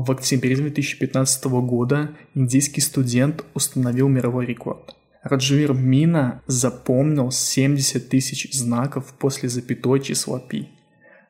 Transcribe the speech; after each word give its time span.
В 0.00 0.12
октябре 0.12 0.54
2015 0.54 1.46
года 1.46 2.10
индийский 2.32 2.80
студент 2.80 3.44
установил 3.54 4.06
мировой 4.06 4.46
рекорд. 4.46 4.94
Раджвир 5.24 5.72
Мина 5.72 6.40
запомнил 6.46 7.32
70 7.32 8.08
тысяч 8.08 8.52
знаков 8.52 9.12
после 9.18 9.48
запятой 9.48 9.98
числа 9.98 10.38
пи. 10.38 10.68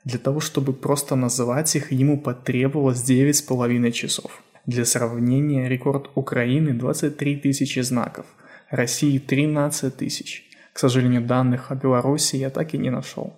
Для 0.04 0.18
того, 0.18 0.40
чтобы 0.40 0.74
просто 0.74 1.16
называть 1.16 1.74
их, 1.76 1.92
ему 1.92 2.20
потребовалось 2.20 3.02
9,5 3.08 3.90
часов. 3.92 4.42
Для 4.66 4.84
сравнения, 4.84 5.66
рекорд 5.66 6.10
Украины 6.14 6.74
23 6.74 7.36
тысячи 7.36 7.80
знаков, 7.80 8.26
России 8.68 9.18
13 9.18 9.96
тысяч. 9.96 10.44
К 10.74 10.78
сожалению, 10.78 11.22
данных 11.22 11.70
о 11.72 11.74
Беларуси 11.74 12.36
я 12.36 12.50
так 12.50 12.74
и 12.74 12.78
не 12.78 12.90
нашел. 12.90 13.32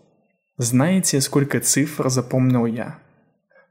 Знаете, 0.57 1.21
сколько 1.21 1.61
цифр 1.61 2.11
запомнил 2.11 2.67
я? 2.67 2.99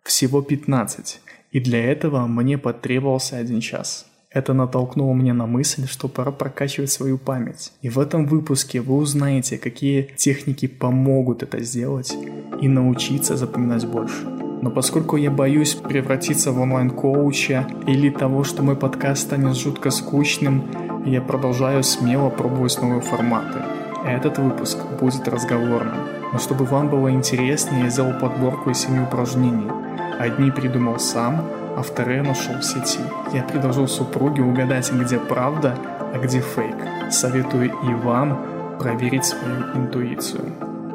Всего 0.05 0.41
15, 0.41 1.19
и 1.51 1.59
для 1.59 1.83
этого 1.83 2.27
мне 2.27 2.57
потребовался 2.57 3.37
один 3.37 3.59
час. 3.59 4.05
Это 4.31 4.53
натолкнуло 4.53 5.15
меня 5.15 5.33
на 5.33 5.47
мысль, 5.47 5.87
что 5.87 6.07
пора 6.07 6.31
прокачивать 6.31 6.91
свою 6.91 7.17
память. 7.17 7.71
И 7.81 7.89
в 7.89 7.97
этом 7.97 8.27
выпуске 8.27 8.79
вы 8.79 8.95
узнаете, 8.97 9.57
какие 9.57 10.03
техники 10.17 10.67
помогут 10.67 11.41
это 11.41 11.61
сделать 11.63 12.15
и 12.61 12.67
научиться 12.67 13.37
запоминать 13.37 13.87
больше. 13.87 14.27
Но 14.61 14.69
поскольку 14.69 15.15
я 15.15 15.31
боюсь 15.31 15.73
превратиться 15.73 16.51
в 16.51 16.59
онлайн-коуча 16.59 17.67
или 17.87 18.11
того, 18.11 18.43
что 18.43 18.61
мой 18.61 18.75
подкаст 18.75 19.23
станет 19.23 19.57
жутко 19.57 19.89
скучным, 19.89 20.63
я 21.05 21.21
продолжаю 21.21 21.81
смело 21.81 22.29
пробовать 22.29 22.79
новые 22.79 23.01
форматы. 23.01 23.63
Этот 24.05 24.37
выпуск 24.37 24.77
будет 24.99 25.27
разговорным. 25.27 25.97
Но 26.31 26.37
чтобы 26.37 26.65
вам 26.65 26.89
было 26.89 27.09
интереснее, 27.09 27.85
я 27.85 27.89
сделал 27.89 28.19
подборку 28.19 28.69
из 28.69 28.77
семи 28.77 28.99
упражнений. 28.99 29.88
Одни 30.19 30.51
придумал 30.51 30.99
сам, 30.99 31.45
а 31.77 31.81
вторые 31.81 32.21
нашел 32.21 32.55
в 32.55 32.63
сети. 32.65 32.99
Я 33.33 33.41
предложил 33.43 33.87
супруге 33.87 34.41
угадать, 34.41 34.91
где 34.91 35.17
правда, 35.17 35.75
а 36.13 36.17
где 36.19 36.41
фейк. 36.41 36.75
Советую 37.09 37.71
и 37.71 37.93
вам 37.93 38.77
проверить 38.79 39.23
свою 39.23 39.61
интуицию. 39.75 40.43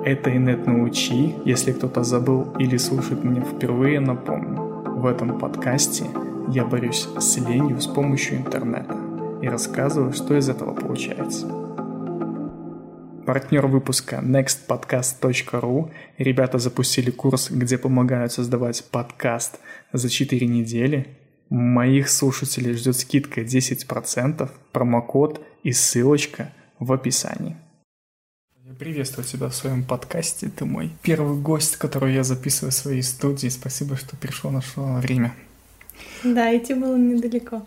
Это 0.04 0.36
инет 0.36 0.66
научи, 0.66 1.36
если 1.46 1.72
кто-то 1.72 2.04
забыл 2.04 2.48
или 2.58 2.76
слушает 2.76 3.24
меня 3.24 3.40
впервые, 3.40 3.98
напомню. 3.98 4.60
В 5.00 5.06
этом 5.06 5.38
подкасте 5.38 6.04
я 6.48 6.66
борюсь 6.66 7.08
с 7.18 7.38
ленью 7.38 7.80
с 7.80 7.86
помощью 7.86 8.36
интернета 8.36 8.94
и 9.40 9.48
рассказываю, 9.48 10.12
что 10.12 10.36
из 10.36 10.50
этого 10.50 10.74
получается. 10.74 11.63
Партнер 13.26 13.66
выпуска 13.66 14.20
nextpodcast.ru. 14.22 15.90
Ребята 16.18 16.58
запустили 16.58 17.10
курс, 17.10 17.50
где 17.50 17.78
помогают 17.78 18.32
создавать 18.32 18.84
подкаст 18.90 19.60
за 19.92 20.10
4 20.10 20.46
недели. 20.46 21.16
Моих 21.48 22.10
слушателей 22.10 22.74
ждет 22.74 22.96
скидка 22.96 23.40
10%, 23.40 24.50
промокод 24.72 25.40
и 25.62 25.72
ссылочка 25.72 26.52
в 26.78 26.92
описании. 26.92 27.56
Приветствую 28.78 29.24
тебя 29.24 29.48
в 29.48 29.54
своем 29.54 29.84
подкасте. 29.84 30.50
Ты 30.50 30.66
мой 30.66 30.90
первый 31.02 31.40
гость, 31.40 31.76
который 31.76 32.12
я 32.12 32.24
записываю 32.24 32.72
в 32.72 32.74
своей 32.74 33.02
студии. 33.02 33.48
Спасибо, 33.48 33.96
что 33.96 34.16
пришел 34.16 34.50
нашло 34.50 34.96
время. 34.96 35.32
Да, 36.24 36.54
идти 36.54 36.74
было 36.74 36.96
недалеко. 36.96 37.66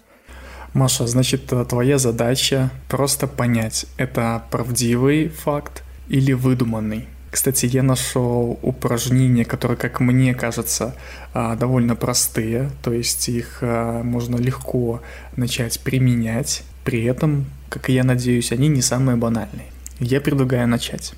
Маша, 0.74 1.08
значит, 1.08 1.52
твоя 1.70 1.98
задача 1.98 2.72
просто 2.88 3.28
понять, 3.28 3.86
это 3.98 4.44
правдивый 4.52 5.30
факт 5.30 5.84
или 6.08 6.34
выдуманный. 6.34 7.08
Кстати, 7.30 7.66
я 7.66 7.84
нашел 7.84 8.58
упражнения, 8.62 9.46
которые, 9.46 9.78
как 9.78 10.00
мне 10.00 10.34
кажется, 10.34 10.96
а, 11.34 11.56
довольно 11.56 11.96
простые, 11.96 12.72
то 12.82 12.94
есть 12.94 13.28
их 13.30 13.60
а, 13.62 14.02
можно 14.02 14.38
легко 14.38 15.02
начать 15.36 15.80
применять, 15.82 16.64
при 16.84 17.04
этом, 17.04 17.46
как 17.70 17.90
я 17.90 18.04
надеюсь, 18.04 18.52
они 18.52 18.70
не 18.70 18.82
самые 18.82 19.18
банальные. 19.18 19.68
Я 20.00 20.22
предлагаю 20.22 20.68
начать. 20.68 21.14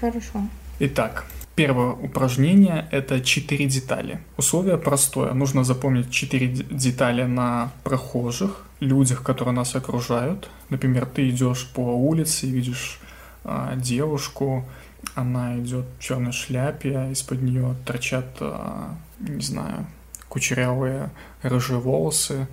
Хорошо. 0.00 0.48
Итак, 0.78 1.24
Первое 1.56 1.92
упражнение– 1.92 2.86
это 2.90 3.22
четыре 3.22 3.64
детали. 3.64 4.20
Условие 4.36 4.76
простое. 4.76 5.32
Нужно 5.32 5.64
запомнить 5.64 6.10
четыре 6.10 6.48
детали 6.48 7.22
на 7.22 7.72
прохожих, 7.82 8.66
людях, 8.80 9.22
которые 9.22 9.54
нас 9.54 9.74
окружают. 9.74 10.50
Например, 10.68 11.06
ты 11.06 11.30
идешь 11.30 11.66
по 11.74 11.80
улице 11.80 12.46
и 12.46 12.50
видишь 12.50 13.00
а, 13.42 13.74
девушку, 13.74 14.66
она 15.14 15.58
идет 15.58 15.86
в 15.98 16.02
черной 16.02 16.32
шляпе, 16.32 17.08
из-под 17.12 17.40
нее 17.40 17.74
торчат, 17.86 18.36
а, 18.40 18.94
не 19.18 19.40
знаю, 19.40 19.86
кучерявые 20.28 21.10
рыжие 21.40 21.78
волосы, 21.78 22.48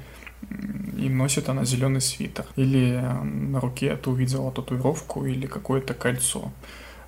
и 0.97 1.09
носит 1.09 1.49
она 1.49 1.65
зеленый 1.65 1.99
свитер. 1.99 2.45
Или 2.55 3.03
на 3.23 3.59
руке 3.59 3.97
ты 3.97 4.09
увидела 4.09 4.49
татуировку 4.49 5.25
или 5.25 5.45
какое-то 5.45 5.93
кольцо. 5.93 6.53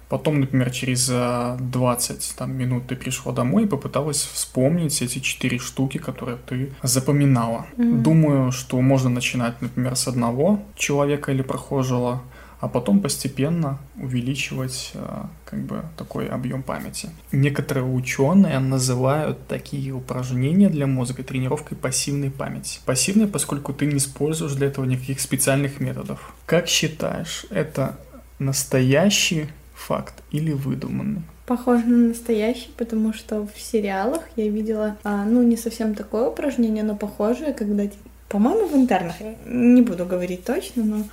Потом, 0.09 0.39
например, 0.39 0.69
через 0.71 1.07
20 1.07 2.17
э, 2.17 2.37
там, 2.37 2.55
минут 2.55 2.87
ты 2.87 2.95
пришла 2.95 3.31
домой 3.31 3.63
и 3.63 3.67
попыталась 3.67 4.23
вспомнить 4.23 5.01
эти 5.01 5.19
четыре 5.19 5.57
штуки, 5.57 5.97
которые 5.97 6.37
ты 6.37 6.71
запоминала. 6.83 7.65
Mm-hmm. 7.77 8.01
Думаю, 8.01 8.51
что 8.51 8.79
можно 8.81 9.09
начинать, 9.09 9.61
например, 9.61 9.95
с 9.95 10.07
одного 10.07 10.59
человека 10.75 11.31
или 11.31 11.41
прохожего, 11.41 12.21
а 12.59 12.67
потом 12.67 12.99
постепенно 12.99 13.79
увеличивать 13.95 14.91
э, 14.93 15.23
как 15.45 15.59
бы 15.59 15.83
такой 15.97 16.27
объем 16.27 16.63
памяти. 16.63 17.09
Некоторые 17.31 17.85
ученые 17.85 18.59
называют 18.59 19.47
такие 19.47 19.91
упражнения 19.91 20.69
для 20.69 20.87
мозга 20.87 21.23
тренировкой 21.23 21.77
пассивной 21.77 22.31
памяти. 22.31 22.79
Пассивной, 22.85 23.27
поскольку 23.27 23.73
ты 23.73 23.85
не 23.85 23.97
используешь 23.97 24.53
для 24.53 24.67
этого 24.67 24.85
никаких 24.85 25.19
специальных 25.19 25.79
методов. 25.79 26.33
Как 26.45 26.67
считаешь, 26.67 27.45
это 27.49 27.97
настоящий 28.39 29.47
факт 29.75 30.23
или 30.31 30.51
выдуманный? 30.51 31.21
Похоже 31.45 31.85
на 31.85 32.07
настоящий, 32.07 32.71
потому 32.75 33.13
что 33.13 33.45
в 33.45 33.59
сериалах 33.59 34.23
я 34.35 34.49
видела, 34.49 34.97
а, 35.03 35.25
ну, 35.25 35.43
не 35.43 35.57
совсем 35.57 35.93
такое 35.93 36.27
упражнение, 36.29 36.83
но 36.83 36.95
похожее, 36.95 37.53
когда, 37.53 37.83
по-моему, 38.29 38.67
в 38.67 38.75
интернах, 38.75 39.15
не 39.45 39.81
буду 39.83 40.05
говорить 40.05 40.43
точно, 40.43 40.83
но 40.83 41.03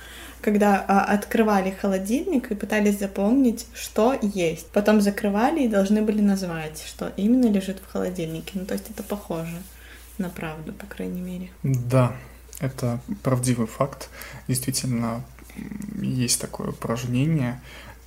когда 0.41 0.83
а, 0.87 1.05
открывали 1.05 1.71
холодильник 1.71 2.51
и 2.51 2.55
пытались 2.55 2.99
запомнить, 2.99 3.65
что 3.73 4.17
есть. 4.21 4.67
Потом 4.67 5.01
закрывали 5.01 5.63
и 5.63 5.67
должны 5.67 6.01
были 6.01 6.21
назвать, 6.21 6.83
что 6.85 7.11
именно 7.15 7.49
лежит 7.49 7.79
в 7.79 7.91
холодильнике. 7.91 8.51
Ну, 8.55 8.65
то 8.65 8.73
есть 8.73 8.89
это 8.89 9.03
похоже 9.03 9.61
на 10.17 10.29
правду, 10.29 10.73
по 10.73 10.85
крайней 10.85 11.21
мере. 11.21 11.49
Да, 11.63 12.15
это 12.59 12.99
правдивый 13.23 13.67
факт. 13.67 14.09
Действительно, 14.47 15.23
есть 16.01 16.41
такое 16.41 16.69
упражнение. 16.69 17.61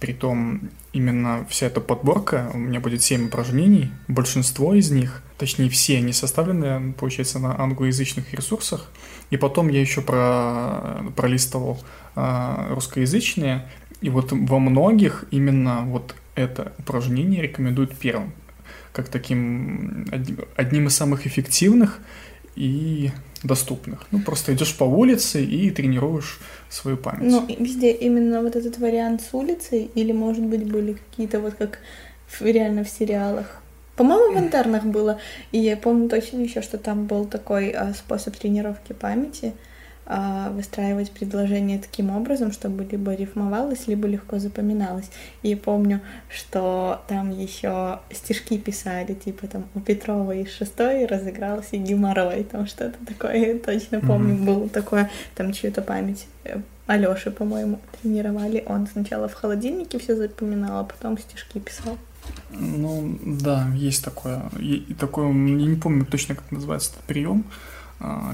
Притом 0.06 0.60
именно 0.92 1.44
вся 1.50 1.66
эта 1.66 1.80
подборка, 1.80 2.48
у 2.54 2.58
меня 2.58 2.78
будет 2.78 3.02
7 3.02 3.26
упражнений, 3.26 3.90
большинство 4.06 4.72
из 4.72 4.92
них, 4.92 5.20
точнее 5.36 5.68
все, 5.68 5.96
они 5.96 6.12
составлены, 6.12 6.92
получается, 6.92 7.40
на 7.40 7.60
англоязычных 7.60 8.32
ресурсах. 8.32 8.88
И 9.30 9.36
потом 9.36 9.66
я 9.68 9.80
еще 9.80 10.02
про, 10.02 11.02
пролистывал 11.16 11.82
а, 12.14 12.68
русскоязычные, 12.70 13.66
и 14.00 14.08
вот 14.08 14.30
во 14.30 14.60
многих 14.60 15.24
именно 15.32 15.82
вот 15.82 16.14
это 16.36 16.72
упражнение 16.78 17.42
рекомендуют 17.42 17.98
первым, 17.98 18.32
как 18.92 19.08
таким 19.08 20.06
одним 20.54 20.86
из 20.86 20.94
самых 20.94 21.26
эффективных 21.26 21.98
и 22.56 23.10
доступных. 23.42 24.06
Ну, 24.10 24.20
просто 24.20 24.54
идешь 24.54 24.76
по 24.76 24.84
улице 24.84 25.44
и 25.44 25.70
тренируешь 25.70 26.40
свою 26.68 26.96
память. 26.96 27.30
Ну, 27.30 27.46
везде 27.46 27.92
именно 27.92 28.42
вот 28.42 28.56
этот 28.56 28.78
вариант 28.78 29.22
с 29.22 29.34
улицей, 29.34 29.90
или, 29.94 30.12
может 30.12 30.44
быть, 30.44 30.64
были 30.64 30.94
какие-то 30.94 31.40
вот 31.40 31.54
как 31.54 31.78
реально 32.40 32.82
в 32.82 32.88
сериалах. 32.88 33.62
По-моему, 33.96 34.38
в 34.38 34.42
интернах 34.42 34.84
было, 34.84 35.20
и 35.52 35.58
я 35.58 35.76
помню 35.76 36.08
точно 36.08 36.38
еще, 36.38 36.60
что 36.60 36.76
там 36.76 37.06
был 37.06 37.24
такой 37.24 37.70
а, 37.70 37.94
способ 37.94 38.36
тренировки 38.36 38.92
памяти— 38.92 39.52
выстраивать 40.06 41.10
предложение 41.10 41.78
таким 41.78 42.10
образом, 42.10 42.52
чтобы 42.52 42.84
либо 42.84 43.14
рифмовалось, 43.14 43.88
либо 43.88 44.06
легко 44.06 44.38
запоминалось. 44.38 45.10
И 45.42 45.54
помню, 45.54 46.00
что 46.28 47.02
там 47.08 47.30
еще 47.30 47.98
стишки 48.12 48.58
писали, 48.58 49.14
типа 49.14 49.48
там 49.48 49.64
у 49.74 49.80
Петрова 49.80 50.32
из 50.32 50.52
шестой 50.52 51.06
разыгрался 51.06 51.76
геморрой, 51.76 52.44
там 52.44 52.66
что-то 52.66 52.96
такое, 53.04 53.58
точно 53.58 54.00
помню, 54.00 54.34
mm-hmm. 54.34 54.44
было 54.44 54.68
такое, 54.68 55.10
там 55.34 55.52
чью-то 55.52 55.82
память 55.82 56.26
э, 56.44 56.60
Алёши, 56.86 57.32
по-моему, 57.32 57.80
тренировали. 58.00 58.62
Он 58.66 58.86
сначала 58.86 59.28
в 59.28 59.34
холодильнике 59.34 59.98
все 59.98 60.14
запоминал, 60.14 60.80
а 60.80 60.84
потом 60.84 61.18
стишки 61.18 61.58
писал. 61.58 61.98
Ну, 62.50 63.18
да, 63.24 63.68
есть 63.74 64.04
такое. 64.04 64.42
И, 64.58 64.94
такое, 64.98 65.26
я 65.26 65.32
не 65.32 65.76
помню 65.76 66.06
точно, 66.06 66.36
как 66.36 66.50
называется 66.52 66.92
этот 66.92 67.02
прием. 67.04 67.44
А, 67.44 67.52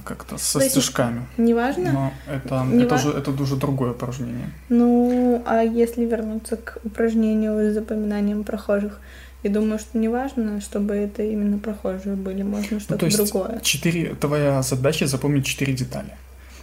как-то 0.05 0.39
со 0.39 0.59
То 0.59 0.69
стежками. 0.69 1.27
Неважно. 1.39 1.93
Но 1.93 2.13
это, 2.27 2.65
не 2.65 2.85
это, 2.85 2.95
ва... 2.97 3.01
же, 3.01 3.11
это 3.11 3.31
уже 3.31 3.57
другое 3.57 3.93
упражнение. 3.93 4.51
Ну, 4.69 5.43
а 5.47 5.63
если 5.63 6.05
вернуться 6.05 6.57
к 6.57 6.79
упражнению 6.85 7.71
с 7.71 7.75
запоминанием 7.75 8.43
прохожих, 8.45 9.01
И 9.43 9.49
думаю, 9.49 9.79
что 9.79 9.99
не 9.99 10.09
важно, 10.09 10.61
чтобы 10.61 10.95
это 10.95 11.23
именно 11.23 11.59
прохожие 11.59 12.15
были, 12.15 12.43
можно 12.43 12.79
что-то 12.79 12.95
ну, 12.95 12.99
то 12.99 13.07
есть 13.07 13.19
другое. 13.19 13.61
Четыре, 13.61 14.15
твоя 14.15 14.63
задача 14.63 15.07
запомнить 15.07 15.47
четыре 15.47 15.73
детали. 15.73 16.17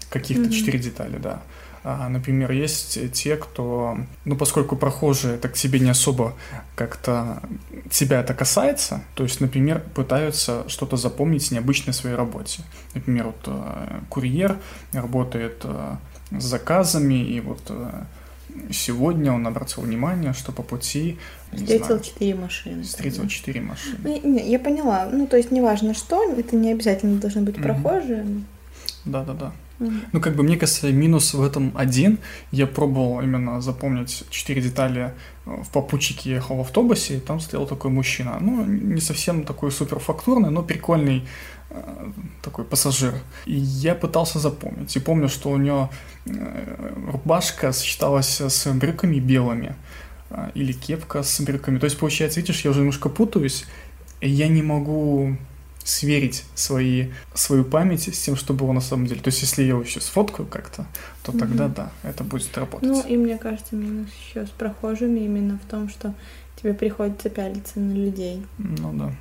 Каких-то 0.09 0.49
четыре 0.49 0.79
mm-hmm. 0.79 0.83
детали, 0.83 1.17
да. 1.21 1.41
А, 1.83 2.09
например, 2.09 2.51
есть 2.51 3.11
те, 3.13 3.37
кто, 3.37 3.97
ну, 4.25 4.35
поскольку 4.35 4.75
прохожие 4.75 5.37
так 5.37 5.55
себе 5.55 5.79
не 5.79 5.89
особо 5.89 6.35
как-то 6.75 7.41
себя 7.89 8.19
это 8.19 8.33
касается, 8.33 9.03
то 9.15 9.23
есть, 9.23 9.41
например, 9.41 9.83
пытаются 9.95 10.67
что-то 10.67 10.97
запомнить 10.97 11.51
необычное 11.51 11.93
в 11.93 11.95
своей 11.95 12.15
работе. 12.15 12.63
Например, 12.93 13.27
вот 13.27 13.41
э, 13.45 13.99
курьер 14.09 14.57
работает 14.91 15.61
э, 15.63 15.95
с 16.31 16.43
заказами, 16.43 17.23
и 17.23 17.39
вот 17.39 17.61
э, 17.69 18.03
сегодня 18.71 19.31
он 19.31 19.47
обратил 19.47 19.83
внимание, 19.83 20.33
что 20.33 20.51
по 20.51 20.63
пути... 20.63 21.17
Встретил 21.51 21.99
четыре 22.01 22.35
машины. 22.35 22.83
Встретил 22.83 23.27
четыре 23.27 23.61
машины. 23.61 24.21
Ну, 24.23 24.37
я 24.37 24.59
поняла. 24.59 25.07
Ну, 25.11 25.27
то 25.27 25.37
есть, 25.37 25.51
неважно 25.51 25.93
что, 25.93 26.23
это 26.33 26.55
не 26.55 26.71
обязательно 26.71 27.19
должны 27.19 27.41
быть 27.41 27.55
прохожие. 27.55 28.25
Да-да-да. 29.05 29.53
Ну, 29.79 30.19
как 30.19 30.35
бы, 30.35 30.43
мне 30.43 30.57
кажется, 30.57 30.91
минус 30.91 31.33
в 31.33 31.41
этом 31.41 31.71
один. 31.75 32.17
Я 32.51 32.67
пробовал 32.67 33.21
именно 33.21 33.61
запомнить 33.61 34.25
четыре 34.29 34.61
детали. 34.61 35.13
Э, 35.45 35.63
в 35.63 35.69
попутчике 35.69 36.31
ехал 36.31 36.57
в 36.57 36.61
автобусе, 36.61 37.17
и 37.17 37.19
там 37.19 37.39
стоял 37.39 37.65
такой 37.65 37.91
мужчина. 37.91 38.37
Ну, 38.41 38.65
не 38.65 39.01
совсем 39.01 39.43
такой 39.43 39.71
суперфактурный, 39.71 40.49
но 40.49 40.63
прикольный 40.63 41.25
э, 41.69 42.11
такой 42.41 42.65
пассажир. 42.65 43.13
И 43.45 43.55
я 43.55 43.95
пытался 43.95 44.39
запомнить. 44.39 44.95
И 44.97 44.99
помню, 44.99 45.29
что 45.29 45.49
у 45.49 45.57
него 45.57 45.89
э, 46.25 46.93
рубашка 47.11 47.71
сочеталась 47.71 48.41
с 48.41 48.71
брюками 48.73 49.19
белыми. 49.19 49.75
Или 50.53 50.73
кепка 50.73 51.23
с 51.23 51.41
брюками. 51.41 51.79
То 51.79 51.85
есть, 51.85 51.97
получается, 51.97 52.39
видишь, 52.39 52.65
я 52.65 52.71
уже 52.71 52.81
немножко 52.81 53.09
путаюсь. 53.09 53.65
И 54.21 54.29
я 54.29 54.47
не 54.47 54.61
могу 54.61 55.37
сверить 55.89 56.45
свои, 56.55 57.09
свою 57.33 57.65
память 57.65 58.13
с 58.13 58.19
тем, 58.19 58.35
что 58.35 58.53
было 58.53 58.71
на 58.71 58.81
самом 58.81 59.07
деле. 59.07 59.21
То 59.21 59.29
есть, 59.29 59.41
если 59.41 59.63
я 59.63 59.69
его 59.69 59.81
еще 59.81 59.99
сфоткаю 59.99 60.47
как-то, 60.47 60.85
то 61.23 61.31
mm-hmm. 61.31 61.39
тогда 61.39 61.67
да, 61.67 61.91
это 62.03 62.23
будет 62.23 62.55
работать. 62.57 62.87
Ну, 62.87 63.01
и 63.01 63.17
мне 63.17 63.37
кажется, 63.37 63.75
минус 63.75 64.09
еще 64.27 64.45
с 64.45 64.49
прохожими 64.49 65.19
именно 65.21 65.59
в 65.63 65.69
том, 65.69 65.89
что 65.89 66.13
тебе 66.55 66.73
приходится 66.73 67.29
пялиться 67.29 67.79
на 67.79 67.93
людей. 67.93 68.45
Ну 68.57 68.93
да, 68.93 69.13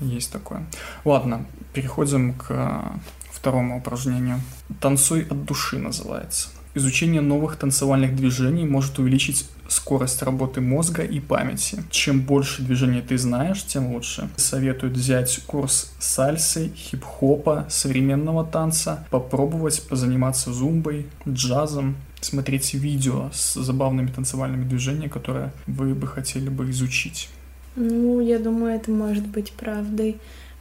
есть 0.00 0.32
такое. 0.32 0.66
Ладно, 1.04 1.46
переходим 1.72 2.34
к 2.34 3.00
второму 3.30 3.78
упражнению. 3.78 4.40
Танцуй 4.80 5.22
от 5.22 5.44
души 5.44 5.78
называется. 5.78 6.48
Изучение 6.74 7.20
новых 7.20 7.56
танцевальных 7.56 8.14
движений 8.14 8.64
может 8.64 8.98
увеличить 8.98 9.48
скорость 9.68 10.22
работы 10.22 10.60
мозга 10.60 11.02
и 11.02 11.20
памяти. 11.20 11.84
Чем 11.90 12.22
больше 12.22 12.62
движений 12.62 13.02
ты 13.02 13.16
знаешь, 13.18 13.62
тем 13.64 13.92
лучше. 13.92 14.28
Советуют 14.36 14.94
взять 14.94 15.40
курс 15.46 15.92
сальсы, 15.98 16.72
хип-хопа, 16.74 17.66
современного 17.68 18.44
танца, 18.44 19.06
попробовать 19.10 19.86
позаниматься 19.88 20.52
зумбой, 20.52 21.06
джазом, 21.28 21.96
смотреть 22.20 22.74
видео 22.74 23.30
с 23.32 23.54
забавными 23.54 24.08
танцевальными 24.08 24.64
движениями, 24.64 25.08
которые 25.08 25.52
вы 25.66 25.94
бы 25.94 26.06
хотели 26.06 26.48
бы 26.48 26.70
изучить. 26.70 27.28
Ну, 27.76 28.20
я 28.20 28.38
думаю, 28.38 28.74
это 28.74 28.90
может 28.90 29.26
быть 29.26 29.52
правдой, 29.52 30.16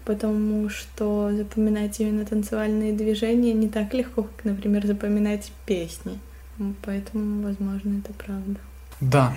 потому 0.06 0.70
что 0.70 1.32
запоминать 1.36 2.00
именно 2.00 2.26
танцевальные 2.26 2.94
движения 2.94 3.54
не 3.54 3.68
так 3.68 3.94
легко, 3.94 4.24
как, 4.24 4.46
например, 4.46 4.86
запоминать 4.86 5.52
песни. 5.66 6.20
Поэтому, 6.84 7.44
возможно, 7.44 8.00
это 8.00 8.14
правда. 8.14 8.60
Да, 9.00 9.36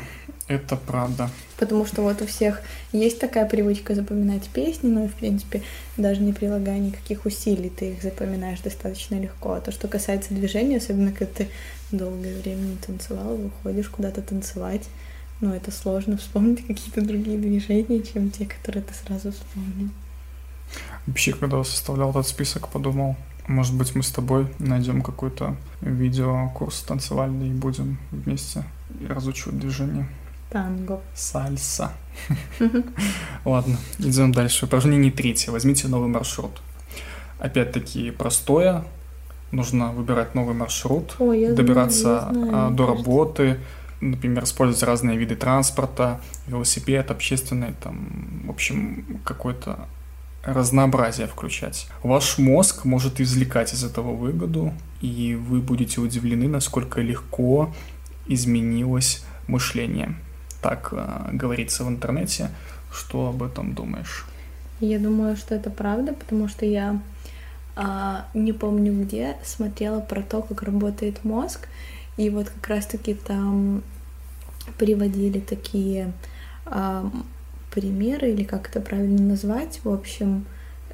это 0.48 0.76
правда. 0.76 1.30
Потому 1.58 1.86
что 1.86 2.02
вот 2.02 2.22
у 2.22 2.26
всех 2.26 2.62
есть 2.92 3.20
такая 3.20 3.46
привычка 3.46 3.94
запоминать 3.94 4.48
песни, 4.48 4.88
но, 4.88 5.06
в 5.06 5.14
принципе, 5.14 5.62
даже 5.96 6.22
не 6.22 6.32
прилагая 6.32 6.78
никаких 6.78 7.26
усилий, 7.26 7.70
ты 7.70 7.92
их 7.92 8.02
запоминаешь 8.02 8.60
достаточно 8.60 9.20
легко. 9.20 9.52
А 9.52 9.60
то, 9.60 9.70
что 9.70 9.86
касается 9.86 10.34
движения, 10.34 10.78
особенно 10.78 11.12
когда 11.12 11.32
ты 11.32 11.48
долгое 11.92 12.36
время 12.40 12.62
не 12.62 12.76
танцевал, 12.76 13.36
выходишь 13.36 13.88
куда-то 13.88 14.22
танцевать, 14.22 14.88
ну, 15.40 15.54
это 15.54 15.70
сложно 15.70 16.16
вспомнить 16.16 16.66
какие-то 16.66 17.00
другие 17.00 17.38
движения, 17.38 18.02
чем 18.02 18.30
те, 18.30 18.46
которые 18.46 18.82
ты 18.82 18.92
сразу 18.94 19.32
вспомнил. 19.32 19.90
Вообще, 21.06 21.32
когда 21.32 21.62
составлял 21.64 22.10
этот 22.10 22.26
список, 22.26 22.68
подумал, 22.68 23.16
может 23.50 23.76
быть, 23.76 23.94
мы 23.94 24.02
с 24.02 24.10
тобой 24.10 24.46
найдем 24.58 25.02
какой-то 25.02 25.56
видеокурс 25.80 26.82
танцевальный 26.82 27.48
и 27.48 27.52
будем 27.52 27.98
вместе 28.12 28.64
разучивать 29.08 29.58
движение. 29.58 30.08
Танго. 30.50 31.00
Сальса. 31.14 31.92
Ладно, 33.44 33.76
идем 33.98 34.32
дальше. 34.32 34.66
Упражнение 34.66 35.10
третье. 35.10 35.50
Возьмите 35.50 35.88
новый 35.88 36.08
маршрут. 36.08 36.62
Опять-таки 37.38 38.10
простое. 38.10 38.84
Нужно 39.52 39.90
выбирать 39.90 40.36
новый 40.36 40.54
маршрут, 40.54 41.16
Ой, 41.18 41.52
добираться 41.52 42.28
знаю, 42.30 42.34
знаю, 42.34 42.66
а, 42.68 42.70
до 42.70 42.86
работы, 42.86 43.58
например, 44.00 44.44
использовать 44.44 44.84
разные 44.84 45.16
виды 45.16 45.34
транспорта, 45.34 46.20
велосипед, 46.46 47.10
общественный, 47.10 47.74
там, 47.82 48.44
в 48.46 48.50
общем, 48.50 49.20
какой-то 49.24 49.88
разнообразие 50.44 51.26
включать. 51.26 51.88
Ваш 52.02 52.38
мозг 52.38 52.84
может 52.84 53.20
извлекать 53.20 53.74
из 53.74 53.84
этого 53.84 54.14
выгоду, 54.14 54.72
и 55.00 55.34
вы 55.34 55.60
будете 55.60 56.00
удивлены, 56.00 56.48
насколько 56.48 57.00
легко 57.00 57.72
изменилось 58.26 59.24
мышление. 59.46 60.14
Так 60.62 60.90
э, 60.92 61.30
говорится 61.32 61.84
в 61.84 61.88
интернете. 61.88 62.50
Что 62.92 63.28
об 63.28 63.42
этом 63.42 63.74
думаешь? 63.74 64.26
Я 64.80 64.98
думаю, 64.98 65.36
что 65.36 65.54
это 65.54 65.70
правда, 65.70 66.12
потому 66.12 66.48
что 66.48 66.64
я 66.66 67.00
а, 67.76 68.26
не 68.34 68.52
помню 68.52 68.92
где 69.04 69.36
смотрела 69.44 70.00
про 70.00 70.22
то, 70.22 70.42
как 70.42 70.62
работает 70.62 71.24
мозг, 71.24 71.68
и 72.16 72.28
вот 72.30 72.48
как 72.50 72.66
раз-таки 72.68 73.14
там 73.14 73.82
приводили 74.76 75.40
такие 75.40 76.12
а, 76.66 77.10
примеры, 77.70 78.30
или 78.30 78.44
как 78.44 78.68
это 78.68 78.80
правильно 78.80 79.22
назвать, 79.22 79.80
в 79.84 79.88
общем, 79.88 80.46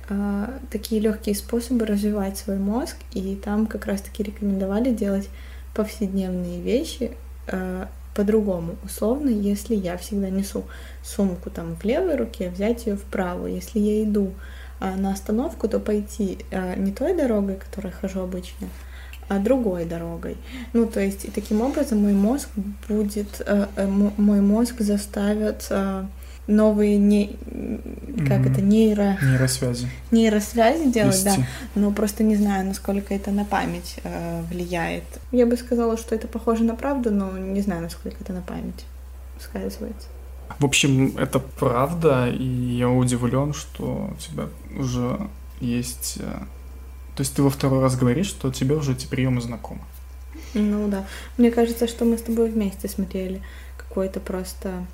а, 0.09 0.59
такие 0.71 1.01
легкие 1.01 1.35
способы 1.35 1.85
развивать 1.85 2.39
свой 2.39 2.59
мозг, 2.59 2.97
и 3.13 3.35
там 3.35 3.67
как 3.67 3.87
раз-таки 3.87 4.23
рекомендовали 4.23 4.93
делать 4.93 5.29
повседневные 5.75 6.61
вещи 6.61 7.13
а, 7.49 7.89
по-другому. 8.15 8.77
Условно, 8.85 9.29
если 9.31 9.75
я 9.75 9.97
всегда 9.97 10.31
несу 10.31 10.65
сумку 11.03 11.51
там 11.51 11.75
в 11.77 11.85
левой 11.85 12.17
руке, 12.17 12.51
взять 12.51 12.87
ее 12.87 12.97
в 12.97 13.03
правую. 13.03 13.55
Если 13.55 13.81
я 13.81 14.05
иду 14.05 14.33
а, 14.79 14.95
на 14.95 15.13
остановку, 15.13 15.69
то 15.69 15.81
пойти 15.81 16.39
не 16.77 16.93
той 16.93 17.17
дорогой, 17.17 17.57
которой 17.57 17.91
хожу 17.91 18.21
обычно, 18.21 18.69
а 19.29 19.39
другой 19.39 19.87
дорогой. 19.87 20.37
Ну, 20.73 20.87
то 20.87 21.01
есть, 21.01 21.25
и 21.25 21.31
таким 21.33 21.63
образом 21.63 21.99
мой 21.99 22.13
мозг 22.13 22.49
будет, 22.89 23.43
э, 23.45 23.67
мой 23.87 24.41
мозг 24.41 24.81
заставит 24.81 25.69
новые 26.47 26.97
не 26.97 27.37
как 28.29 28.41
mm-hmm. 28.41 28.53
это 28.53 28.63
нейро 28.63 29.19
нейросвязи 29.23 29.89
нейросвязи 30.11 30.91
делать, 30.91 31.15
Вести. 31.15 31.41
да, 31.41 31.47
но 31.75 31.91
просто 31.91 32.23
не 32.23 32.37
знаю, 32.37 32.67
насколько 32.67 33.15
это 33.15 33.31
на 33.31 33.45
память 33.45 33.97
э, 34.05 34.43
влияет. 34.51 35.05
Я 35.33 35.47
бы 35.47 35.57
сказала, 35.57 35.97
что 35.97 36.15
это 36.15 36.29
похоже 36.29 36.65
на 36.65 36.75
правду, 36.75 37.11
но 37.11 37.37
не 37.37 37.61
знаю, 37.61 37.83
насколько 37.83 38.17
это 38.21 38.33
на 38.33 38.43
память 38.43 38.85
сказывается. 39.41 40.09
В 40.59 40.65
общем, 40.65 41.17
это 41.19 41.41
правда, 41.41 42.29
и 42.29 42.45
я 42.45 42.89
удивлен, 42.89 43.53
что 43.53 44.11
у 44.13 44.21
тебя 44.21 44.49
уже 44.79 45.29
есть. 45.61 46.19
Э, 46.21 46.39
то 47.17 47.23
есть 47.23 47.35
ты 47.35 47.43
во 47.43 47.51
второй 47.51 47.81
раз 47.81 47.97
говоришь, 47.97 48.27
что 48.27 48.53
тебе 48.53 48.77
уже 48.77 48.93
эти 48.93 49.07
приемы 49.07 49.41
знакомы. 49.41 49.81
Ну 50.55 50.89
да. 50.89 51.05
Мне 51.37 51.51
кажется, 51.51 51.87
что 51.87 52.05
мы 52.05 52.17
с 52.17 52.23
тобой 52.23 52.51
вместе 52.51 52.89
смотрели 52.89 53.43
какой-то 53.77 54.21
просто 54.21 54.87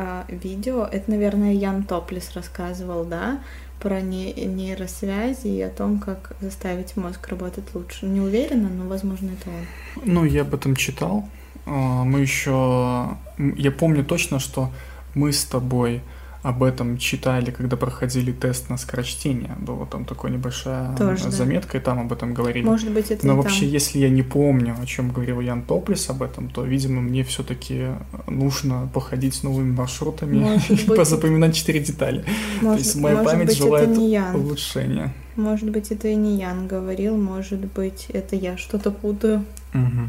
а, 0.00 0.24
видео. 0.28 0.84
Это, 0.84 1.10
наверное, 1.10 1.52
Ян 1.54 1.82
Топлис 1.82 2.30
рассказывал, 2.34 3.04
да, 3.04 3.40
про 3.80 4.00
не 4.00 4.32
нейросвязи 4.32 5.48
и 5.48 5.60
о 5.60 5.70
том, 5.70 5.98
как 5.98 6.36
заставить 6.40 6.96
мозг 6.96 7.26
работать 7.26 7.64
лучше. 7.74 8.06
Не 8.06 8.20
уверена, 8.20 8.68
но, 8.68 8.86
возможно, 8.86 9.30
это 9.30 9.50
он. 9.50 10.02
Ну, 10.04 10.24
я 10.24 10.42
об 10.42 10.54
этом 10.54 10.76
читал. 10.76 11.28
А, 11.66 12.04
мы 12.04 12.20
еще... 12.20 13.16
Я 13.38 13.72
помню 13.72 14.04
точно, 14.04 14.38
что 14.38 14.70
мы 15.14 15.32
с 15.32 15.44
тобой 15.44 16.00
об 16.42 16.62
этом 16.62 16.98
читали, 16.98 17.50
когда 17.50 17.76
проходили 17.76 18.32
тест 18.32 18.70
на 18.70 18.76
скорочтение. 18.76 19.56
Была 19.58 19.86
там 19.86 20.04
такая 20.04 20.30
небольшая 20.30 20.96
Тоже, 20.96 21.30
заметка, 21.30 21.72
да. 21.72 21.78
и 21.78 21.82
там 21.82 22.00
об 22.00 22.12
этом 22.12 22.32
говорили. 22.32 22.64
Может 22.64 22.90
быть, 22.90 23.10
это 23.10 23.26
Но 23.26 23.36
вообще, 23.36 23.60
там. 23.60 23.68
если 23.70 23.98
я 23.98 24.08
не 24.08 24.22
помню, 24.22 24.76
о 24.80 24.86
чем 24.86 25.10
говорил 25.10 25.40
Ян 25.40 25.62
Топлис 25.62 26.08
об 26.10 26.22
этом, 26.22 26.48
то, 26.48 26.64
видимо, 26.64 27.00
мне 27.00 27.24
все-таки 27.24 27.88
нужно 28.28 28.88
походить 28.94 29.42
новыми 29.42 29.72
маршрутами 29.72 30.60
и 30.68 30.76
позапоминать 30.88 31.56
четыре 31.56 31.80
детали. 31.80 32.24
Может, 32.60 32.82
то 32.82 32.88
есть 32.88 32.96
моя 32.96 33.16
может 33.16 33.32
память 33.32 33.48
быть, 33.48 33.58
желает 33.58 33.90
это 33.90 33.98
не 33.98 34.10
Ян. 34.10 34.36
улучшения. 34.36 35.14
Может 35.34 35.70
быть, 35.70 35.90
это 35.90 36.08
и 36.08 36.14
не 36.14 36.38
Ян 36.38 36.66
говорил, 36.68 37.16
может 37.16 37.60
быть, 37.60 38.06
это 38.10 38.36
я 38.36 38.56
что-то 38.56 38.90
путаю. 38.90 39.44
Угу. 39.74 40.08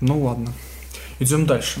Ну 0.00 0.22
ладно. 0.22 0.52
Идем 1.20 1.46
дальше. 1.46 1.80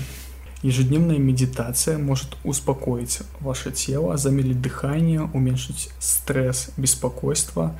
Ежедневная 0.62 1.18
медитация 1.18 1.98
может 1.98 2.36
успокоить 2.42 3.20
ваше 3.40 3.70
тело, 3.70 4.16
замедлить 4.16 4.60
дыхание, 4.60 5.30
уменьшить 5.32 5.90
стресс, 6.00 6.70
беспокойство. 6.76 7.76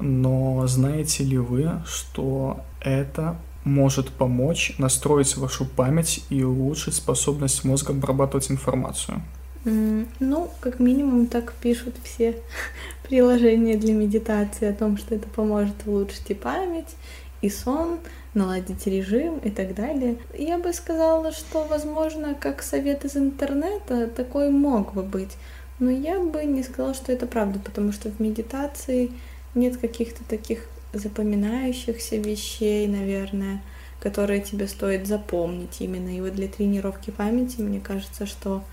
Но 0.00 0.66
знаете 0.66 1.24
ли 1.24 1.36
вы, 1.36 1.82
что 1.86 2.60
это 2.80 3.36
может 3.64 4.08
помочь 4.08 4.74
настроить 4.78 5.36
вашу 5.36 5.66
память 5.66 6.24
и 6.30 6.42
улучшить 6.42 6.94
способность 6.94 7.64
мозга 7.64 7.92
обрабатывать 7.92 8.50
информацию? 8.50 9.20
Ну, 9.64 10.50
как 10.60 10.78
минимум, 10.80 11.26
так 11.26 11.52
пишут 11.54 11.96
все 12.02 12.40
приложения 13.08 13.76
для 13.76 13.92
медитации 13.92 14.68
о 14.68 14.72
том, 14.72 14.96
что 14.96 15.14
это 15.14 15.28
поможет 15.28 15.74
улучшить 15.84 16.30
и 16.30 16.34
память, 16.34 16.96
и 17.40 17.50
сон, 17.50 17.98
наладить 18.34 18.86
режим 18.86 19.38
и 19.38 19.50
так 19.50 19.74
далее. 19.74 20.16
Я 20.36 20.58
бы 20.58 20.72
сказала, 20.72 21.32
что, 21.32 21.64
возможно, 21.64 22.34
как 22.34 22.62
совет 22.62 23.04
из 23.04 23.16
интернета, 23.16 24.08
такой 24.08 24.50
мог 24.50 24.94
бы 24.94 25.02
быть. 25.02 25.36
Но 25.78 25.90
я 25.90 26.18
бы 26.18 26.44
не 26.44 26.62
сказала, 26.62 26.94
что 26.94 27.12
это 27.12 27.26
правда, 27.26 27.60
потому 27.60 27.92
что 27.92 28.10
в 28.10 28.20
медитации 28.20 29.12
нет 29.54 29.76
каких-то 29.76 30.24
таких 30.24 30.66
запоминающихся 30.92 32.16
вещей, 32.16 32.86
наверное, 32.88 33.62
которые 34.00 34.40
тебе 34.40 34.66
стоит 34.66 35.06
запомнить 35.06 35.80
именно. 35.80 36.16
И 36.16 36.20
вот 36.20 36.34
для 36.34 36.48
тренировки 36.48 37.10
памяти, 37.10 37.60
мне 37.60 37.80
кажется, 37.80 38.26
что 38.26 38.64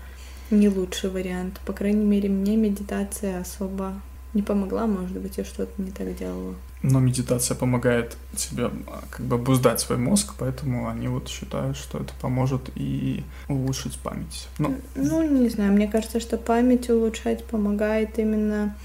не 0.50 0.68
лучший 0.68 1.10
вариант. 1.10 1.60
По 1.66 1.72
крайней 1.72 2.04
мере, 2.04 2.28
мне 2.28 2.56
медитация 2.56 3.40
особо 3.40 4.00
не 4.36 4.42
помогла, 4.42 4.86
может 4.86 5.18
быть, 5.18 5.38
я 5.38 5.44
что-то 5.44 5.72
не 5.82 5.90
так 5.90 6.14
делала. 6.14 6.54
Но 6.82 7.00
медитация 7.00 7.56
помогает 7.56 8.16
тебе 8.36 8.70
как 9.10 9.26
бы 9.26 9.36
обуздать 9.36 9.80
свой 9.80 9.98
мозг, 9.98 10.34
поэтому 10.38 10.88
они 10.88 11.08
вот 11.08 11.28
считают, 11.28 11.76
что 11.76 11.98
это 11.98 12.12
поможет 12.20 12.70
и 12.76 13.24
улучшить 13.48 13.98
память. 13.98 14.48
Ну, 14.58 14.76
ну 14.94 15.22
не 15.22 15.48
знаю, 15.48 15.72
мне 15.72 15.88
кажется, 15.88 16.20
что 16.20 16.36
память 16.36 16.90
улучшать 16.90 17.44
помогает 17.44 18.18
именно 18.18 18.76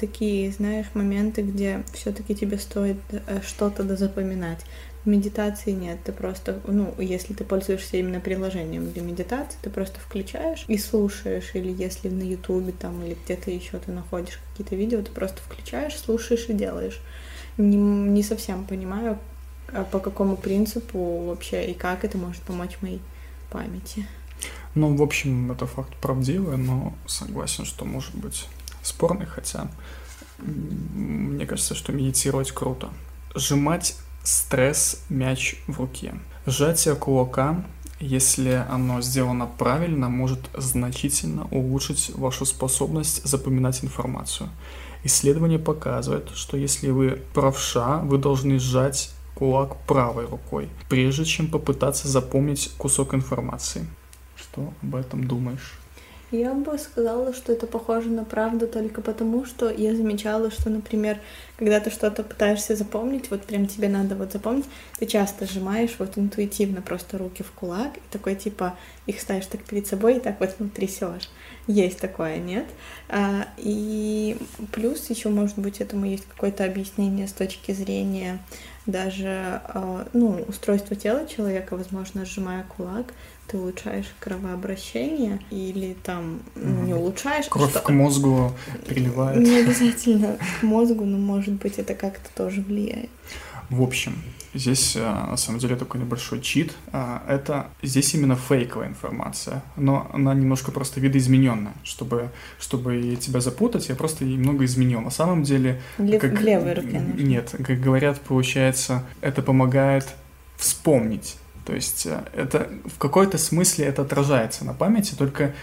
такие, 0.00 0.52
знаешь, 0.52 0.86
моменты, 0.94 1.42
где 1.42 1.82
все-таки 1.92 2.36
тебе 2.36 2.58
стоит 2.58 2.98
э, 3.10 3.40
что-то 3.44 3.82
дозапоминать 3.82 4.64
медитации 5.08 5.72
нет, 5.72 5.98
ты 6.04 6.12
просто, 6.12 6.60
ну, 6.66 6.94
если 6.98 7.34
ты 7.34 7.44
пользуешься 7.44 7.96
именно 7.96 8.20
приложением 8.20 8.92
для 8.92 9.02
медитации, 9.02 9.58
ты 9.62 9.70
просто 9.70 9.98
включаешь 9.98 10.64
и 10.68 10.78
слушаешь, 10.78 11.50
или 11.54 11.72
если 11.72 12.08
на 12.08 12.22
ютубе 12.22 12.72
там, 12.72 13.02
или 13.04 13.16
где-то 13.24 13.50
еще 13.50 13.78
ты 13.78 13.90
находишь 13.90 14.38
какие-то 14.50 14.76
видео, 14.76 15.02
ты 15.02 15.10
просто 15.10 15.42
включаешь, 15.42 15.98
слушаешь 15.98 16.46
и 16.48 16.52
делаешь. 16.52 17.00
Не, 17.56 17.76
не 17.76 18.22
совсем 18.22 18.64
понимаю, 18.64 19.18
а 19.72 19.84
по 19.84 19.98
какому 19.98 20.36
принципу 20.36 21.24
вообще 21.26 21.66
и 21.70 21.74
как 21.74 22.04
это 22.04 22.16
может 22.18 22.42
помочь 22.42 22.78
моей 22.80 23.00
памяти. 23.50 24.06
Ну, 24.74 24.94
в 24.94 25.02
общем, 25.02 25.50
это 25.50 25.66
факт 25.66 25.94
правдивый, 25.96 26.56
но 26.56 26.94
согласен, 27.06 27.64
что 27.64 27.84
может 27.84 28.14
быть 28.14 28.46
спорный, 28.82 29.26
хотя 29.26 29.68
мне 30.38 31.46
кажется, 31.46 31.74
что 31.74 31.92
медитировать 31.92 32.52
круто. 32.52 32.90
Сжимать 33.34 33.96
стресс 34.28 35.00
мяч 35.08 35.56
в 35.66 35.78
руке. 35.78 36.14
Сжатие 36.44 36.94
кулака, 36.94 37.64
если 37.98 38.64
оно 38.68 39.00
сделано 39.00 39.46
правильно, 39.46 40.08
может 40.08 40.50
значительно 40.54 41.48
улучшить 41.50 42.10
вашу 42.14 42.44
способность 42.44 43.24
запоминать 43.24 43.82
информацию. 43.82 44.50
Исследование 45.02 45.58
показывает, 45.58 46.28
что 46.34 46.56
если 46.56 46.90
вы 46.90 47.22
правша, 47.32 47.98
вы 48.02 48.18
должны 48.18 48.58
сжать 48.58 49.12
кулак 49.34 49.76
правой 49.86 50.26
рукой, 50.26 50.68
прежде 50.90 51.24
чем 51.24 51.48
попытаться 51.48 52.06
запомнить 52.08 52.70
кусок 52.76 53.14
информации. 53.14 53.86
Что 54.36 54.72
об 54.82 54.94
этом 54.94 55.26
думаешь? 55.26 55.78
Я 56.30 56.52
бы 56.52 56.76
сказала, 56.76 57.32
что 57.32 57.52
это 57.54 57.66
похоже 57.66 58.10
на 58.10 58.22
правду 58.22 58.68
только 58.68 59.00
потому, 59.00 59.46
что 59.46 59.70
я 59.70 59.94
замечала, 59.94 60.50
что, 60.50 60.68
например, 60.68 61.18
когда 61.56 61.80
ты 61.80 61.88
что-то 61.88 62.22
пытаешься 62.22 62.76
запомнить, 62.76 63.30
вот 63.30 63.44
прям 63.44 63.66
тебе 63.66 63.88
надо 63.88 64.14
вот 64.14 64.32
запомнить, 64.32 64.66
ты 64.98 65.06
часто 65.06 65.46
сжимаешь 65.46 65.96
вот 65.98 66.18
интуитивно 66.18 66.82
просто 66.82 67.16
руки 67.16 67.42
в 67.42 67.50
кулак, 67.52 67.96
и 67.96 68.00
такой 68.10 68.34
типа 68.34 68.76
их 69.06 69.20
ставишь 69.20 69.46
так 69.46 69.64
перед 69.64 69.86
собой 69.86 70.18
и 70.18 70.20
так 70.20 70.38
вот 70.38 70.54
ну, 70.58 70.68
трясешь. 70.68 71.30
Есть 71.66 71.98
такое, 71.98 72.36
нет? 72.36 72.66
А, 73.08 73.48
и 73.56 74.36
плюс 74.72 75.08
еще, 75.08 75.30
может 75.30 75.58
быть, 75.58 75.80
этому 75.80 76.04
есть 76.04 76.26
какое-то 76.26 76.64
объяснение 76.64 77.26
с 77.26 77.32
точки 77.32 77.72
зрения 77.72 78.38
даже 78.86 79.60
а, 79.64 80.06
ну, 80.12 80.44
устройства 80.48 80.96
тела 80.96 81.26
человека, 81.26 81.76
возможно, 81.76 82.24
сжимая 82.24 82.64
кулак, 82.76 83.12
ты 83.48 83.56
улучшаешь 83.56 84.06
кровообращение 84.20 85.40
или 85.50 85.96
там 86.02 86.40
ну, 86.54 86.84
не 86.84 86.94
улучшаешь. 86.94 87.46
Кровь 87.48 87.70
что... 87.70 87.80
к 87.80 87.88
мозгу 87.90 88.52
приливает. 88.86 89.38
Не 89.38 89.60
обязательно 89.60 90.38
к 90.60 90.62
мозгу, 90.62 91.04
но 91.04 91.16
может 91.18 91.54
быть 91.54 91.78
это 91.78 91.94
как-то 91.94 92.28
тоже 92.34 92.60
влияет. 92.60 93.10
В 93.70 93.82
общем, 93.82 94.14
здесь 94.54 94.96
э, 94.96 95.00
на 95.00 95.36
самом 95.36 95.58
деле 95.58 95.76
такой 95.76 96.00
небольшой 96.00 96.40
чит. 96.40 96.74
А, 96.92 97.22
это 97.28 97.68
здесь 97.82 98.14
именно 98.14 98.34
фейковая 98.34 98.88
информация, 98.88 99.62
но 99.76 100.10
она 100.12 100.32
немножко 100.34 100.72
просто 100.72 101.00
видоизмененная. 101.00 101.74
Чтобы, 101.84 102.30
чтобы 102.58 103.16
тебя 103.20 103.40
запутать, 103.40 103.88
я 103.88 103.94
просто 103.94 104.24
немного 104.24 104.64
изменил. 104.64 105.00
На 105.00 105.10
самом 105.10 105.42
деле... 105.42 105.80
Лев, 105.98 106.20
как... 106.20 106.40
Левой 106.40 106.74
руке. 106.74 107.02
Нет, 107.18 107.54
как 107.64 107.80
говорят, 107.80 108.20
получается, 108.20 109.04
это 109.20 109.42
помогает 109.42 110.06
вспомнить 110.56 111.36
то 111.68 111.74
есть 111.74 112.06
э, 112.06 112.22
это 112.32 112.66
в 112.86 112.96
какой-то 112.96 113.36
смысле 113.36 113.84
это 113.84 114.00
отражается 114.00 114.64
на 114.64 114.72
памяти, 114.72 115.14
только 115.14 115.54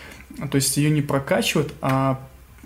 то 0.51 0.55
есть 0.55 0.77
ее 0.77 0.91
не 0.91 1.01
прокачивают, 1.01 1.73
а 1.81 2.19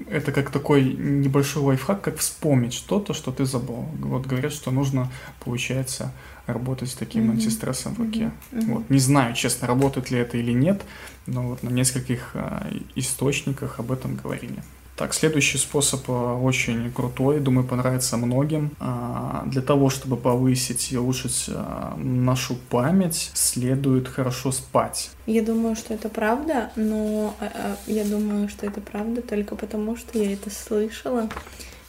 это 0.10 0.32
как 0.32 0.52
такой 0.52 0.84
небольшой 0.84 1.64
лайфхак, 1.64 2.02
как 2.02 2.18
вспомнить 2.18 2.74
что-то, 2.74 3.14
что 3.14 3.32
ты 3.32 3.46
забыл. 3.46 3.86
Вот 4.00 4.26
говорят, 4.26 4.54
что 4.54 4.72
нужно, 4.72 5.12
получается, 5.44 6.12
работать 6.48 6.90
с 6.90 6.94
таким 6.94 7.26
mm-hmm. 7.30 7.34
антистрессом 7.34 7.96
в 7.96 8.00
руке. 8.00 8.32
Mm-hmm. 8.52 8.74
Вот. 8.74 8.90
Не 8.90 9.00
знаю, 9.00 9.34
честно, 9.34 9.68
работает 9.68 10.12
ли 10.12 10.20
это 10.20 10.38
или 10.38 10.52
нет, 10.52 10.82
но 11.28 11.44
вот 11.44 11.64
на 11.64 11.70
нескольких 11.70 12.32
а, 12.34 12.68
источниках 12.96 13.80
об 13.80 13.92
этом 13.92 14.16
говорили. 14.16 14.64
Так, 15.00 15.14
следующий 15.14 15.58
способ 15.58 16.10
э, 16.10 16.12
очень 16.12 16.92
крутой, 16.92 17.40
думаю, 17.40 17.66
понравится 17.66 18.18
многим. 18.18 18.72
А, 18.82 19.44
для 19.46 19.62
того, 19.62 19.90
чтобы 19.90 20.18
повысить 20.18 20.92
и 20.92 20.98
улучшить 20.98 21.46
э, 21.48 21.94
нашу 21.96 22.56
память, 22.70 23.32
следует 23.34 24.10
хорошо 24.10 24.52
спать. 24.52 25.10
Я 25.26 25.42
думаю, 25.42 25.78
что 25.78 25.94
это 25.94 26.10
правда, 26.10 26.74
но 26.76 27.34
э, 27.40 27.76
я 27.88 28.04
думаю, 28.04 28.50
что 28.50 28.66
это 28.66 28.82
правда 28.82 29.22
только 29.22 29.56
потому, 29.56 29.96
что 29.96 30.20
я 30.20 30.34
это 30.34 30.50
слышала 30.50 31.30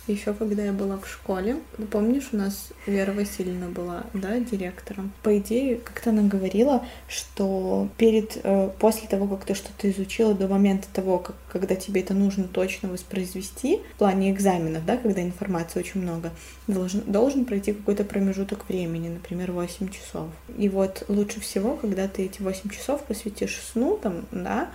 еще 0.07 0.35
когда 0.35 0.65
я 0.65 0.73
была 0.73 0.99
в 0.99 1.09
школе. 1.09 1.57
Ну, 1.79 1.87
помнишь, 1.87 2.31
у 2.33 2.37
нас 2.37 2.71
Вера 2.87 3.13
Васильевна 3.13 3.69
была, 3.69 4.05
да, 4.15 4.39
директором. 4.39 5.13
По 5.23 5.39
идее, 5.39 5.77
как-то 5.77 6.11
она 6.11 6.23
говорила, 6.23 6.85
что 7.09 7.89
перед, 7.97 8.39
э, 8.43 8.71
после 8.79 9.09
того, 9.09 9.27
как 9.27 9.45
ты 9.45 9.55
что-то 9.55 9.91
изучила, 9.91 10.35
до 10.35 10.49
момента 10.49 10.89
того, 10.93 11.19
как, 11.19 11.37
когда 11.51 11.75
тебе 11.77 12.01
это 12.01 12.15
нужно 12.15 12.45
точно 12.45 12.89
воспроизвести, 12.89 13.81
в 13.95 13.99
плане 13.99 14.31
экзаменов, 14.31 14.85
да, 14.85 14.97
когда 14.97 15.23
информации 15.23 15.81
очень 15.81 16.01
много, 16.01 16.31
должен, 16.67 17.03
должен 17.07 17.45
пройти 17.45 17.73
какой-то 17.73 18.05
промежуток 18.05 18.69
времени, 18.69 19.09
например, 19.09 19.53
8 19.53 19.89
часов. 19.89 20.29
И 20.57 20.69
вот 20.69 21.05
лучше 21.09 21.41
всего, 21.41 21.77
когда 21.77 22.09
ты 22.09 22.25
эти 22.25 22.43
8 22.43 22.71
часов 22.71 23.03
посвятишь 23.05 23.61
сну, 23.73 23.99
там, 24.03 24.27
да, 24.31 24.71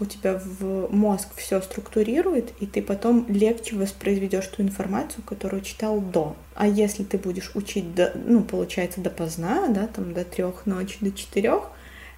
у 0.00 0.04
тебя 0.06 0.40
в 0.42 0.92
мозг 0.94 1.28
все 1.36 1.60
структурирует, 1.60 2.52
и 2.60 2.66
ты 2.66 2.80
потом 2.80 3.26
легче 3.28 3.76
воспроизведешь 3.76 4.46
ту 4.46 4.62
информацию, 4.62 5.22
которую 5.24 5.62
читал 5.62 6.00
до. 6.00 6.36
А 6.54 6.66
если 6.66 7.04
ты 7.04 7.18
будешь 7.18 7.50
учить, 7.54 7.94
до, 7.94 8.12
ну, 8.14 8.42
получается, 8.42 9.00
допоздна, 9.00 9.68
да, 9.68 9.86
там 9.86 10.14
до 10.14 10.24
трех 10.24 10.66
ночи, 10.66 10.96
до 11.00 11.12
четырех, 11.12 11.70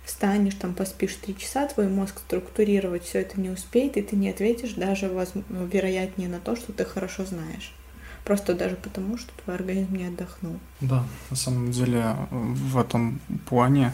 встанешь, 0.04 0.54
там 0.54 0.74
поспишь 0.74 1.14
три 1.14 1.36
часа, 1.36 1.66
твой 1.66 1.88
мозг 1.88 2.18
структурировать 2.18 3.04
все 3.04 3.20
это 3.20 3.40
не 3.40 3.50
успеет, 3.50 3.96
и 3.96 4.02
ты 4.02 4.16
не 4.16 4.30
ответишь 4.30 4.74
даже 4.74 5.10
вероятнее 5.48 6.28
на 6.28 6.38
то, 6.38 6.56
что 6.56 6.72
ты 6.72 6.84
хорошо 6.84 7.24
знаешь. 7.24 7.74
Просто 8.24 8.54
даже 8.54 8.76
потому, 8.76 9.18
что 9.18 9.32
твой 9.42 9.56
организм 9.56 9.96
не 9.96 10.06
отдохнул. 10.06 10.58
Да, 10.80 11.04
на 11.30 11.36
самом 11.36 11.70
деле 11.70 12.16
в 12.30 12.78
этом 12.78 13.20
плане 13.48 13.92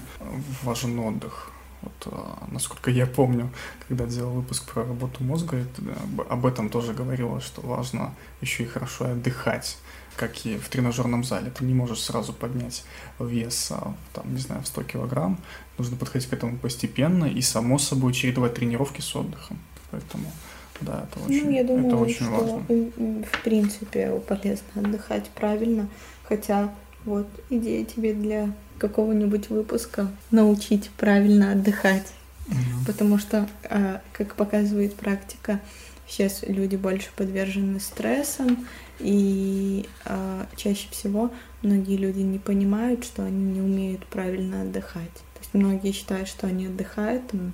важен 0.62 0.98
отдых. 0.98 1.52
Вот, 1.82 1.92
а, 2.06 2.46
насколько 2.50 2.90
я 2.90 3.06
помню, 3.06 3.50
когда 3.86 4.06
делал 4.06 4.32
выпуск 4.32 4.72
про 4.72 4.84
работу 4.84 5.22
мозга, 5.22 5.56
это, 5.58 5.82
об 6.28 6.46
этом 6.46 6.68
тоже 6.68 6.94
говорилось, 6.94 7.44
что 7.44 7.60
важно 7.60 8.14
еще 8.40 8.64
и 8.64 8.66
хорошо 8.66 9.06
отдыхать, 9.06 9.76
как 10.16 10.46
и 10.46 10.56
в 10.56 10.68
тренажерном 10.68 11.22
зале. 11.24 11.50
Ты 11.50 11.64
не 11.64 11.74
можешь 11.74 12.00
сразу 12.00 12.32
поднять 12.32 12.84
вес, 13.18 13.68
а, 13.70 13.94
там, 14.14 14.32
не 14.32 14.40
знаю, 14.40 14.62
в 14.62 14.66
100 14.66 14.82
килограмм. 14.84 15.38
Нужно 15.78 15.96
подходить 15.96 16.28
к 16.28 16.32
этому 16.32 16.58
постепенно 16.58 17.26
и, 17.26 17.40
само 17.42 17.78
собой, 17.78 18.12
чередовать 18.12 18.54
тренировки 18.54 19.00
с 19.00 19.14
отдыхом. 19.14 19.58
Поэтому, 19.90 20.32
да, 20.80 21.06
это 21.08 21.20
ну, 21.20 21.26
очень, 21.26 21.44
ну, 21.44 21.50
я 21.50 21.64
думаю, 21.64 21.86
это 21.86 21.96
очень 21.96 22.26
что 22.26 22.30
важно. 22.30 22.58
В 22.68 23.42
принципе, 23.44 24.20
полезно 24.26 24.66
отдыхать 24.74 25.30
правильно, 25.30 25.88
хотя 26.24 26.72
Вот 27.04 27.28
идея 27.50 27.84
тебе 27.84 28.14
для 28.14 28.52
какого-нибудь 28.78 29.50
выпуска 29.50 30.10
научить 30.30 30.90
правильно 30.96 31.52
отдыхать. 31.52 32.12
Мгм. 32.46 32.84
Потому 32.86 33.18
что, 33.18 33.48
а, 33.64 34.00
как 34.12 34.34
показывает 34.36 34.94
практика, 34.94 35.60
сейчас 36.08 36.44
люди 36.46 36.76
больше 36.76 37.08
подвержены 37.16 37.80
стрессам, 37.80 38.66
и 38.98 39.86
а, 40.04 40.46
чаще 40.56 40.88
всего 40.90 41.30
многие 41.62 41.96
люди 41.96 42.20
не 42.20 42.38
понимают, 42.38 43.04
что 43.04 43.24
они 43.24 43.44
не 43.44 43.60
умеют 43.60 44.06
правильно 44.06 44.62
отдыхать. 44.62 45.12
То 45.34 45.40
есть 45.40 45.54
многие 45.54 45.92
считают, 45.92 46.28
что 46.28 46.46
они 46.46 46.66
отдыхают, 46.66 47.26
там, 47.28 47.52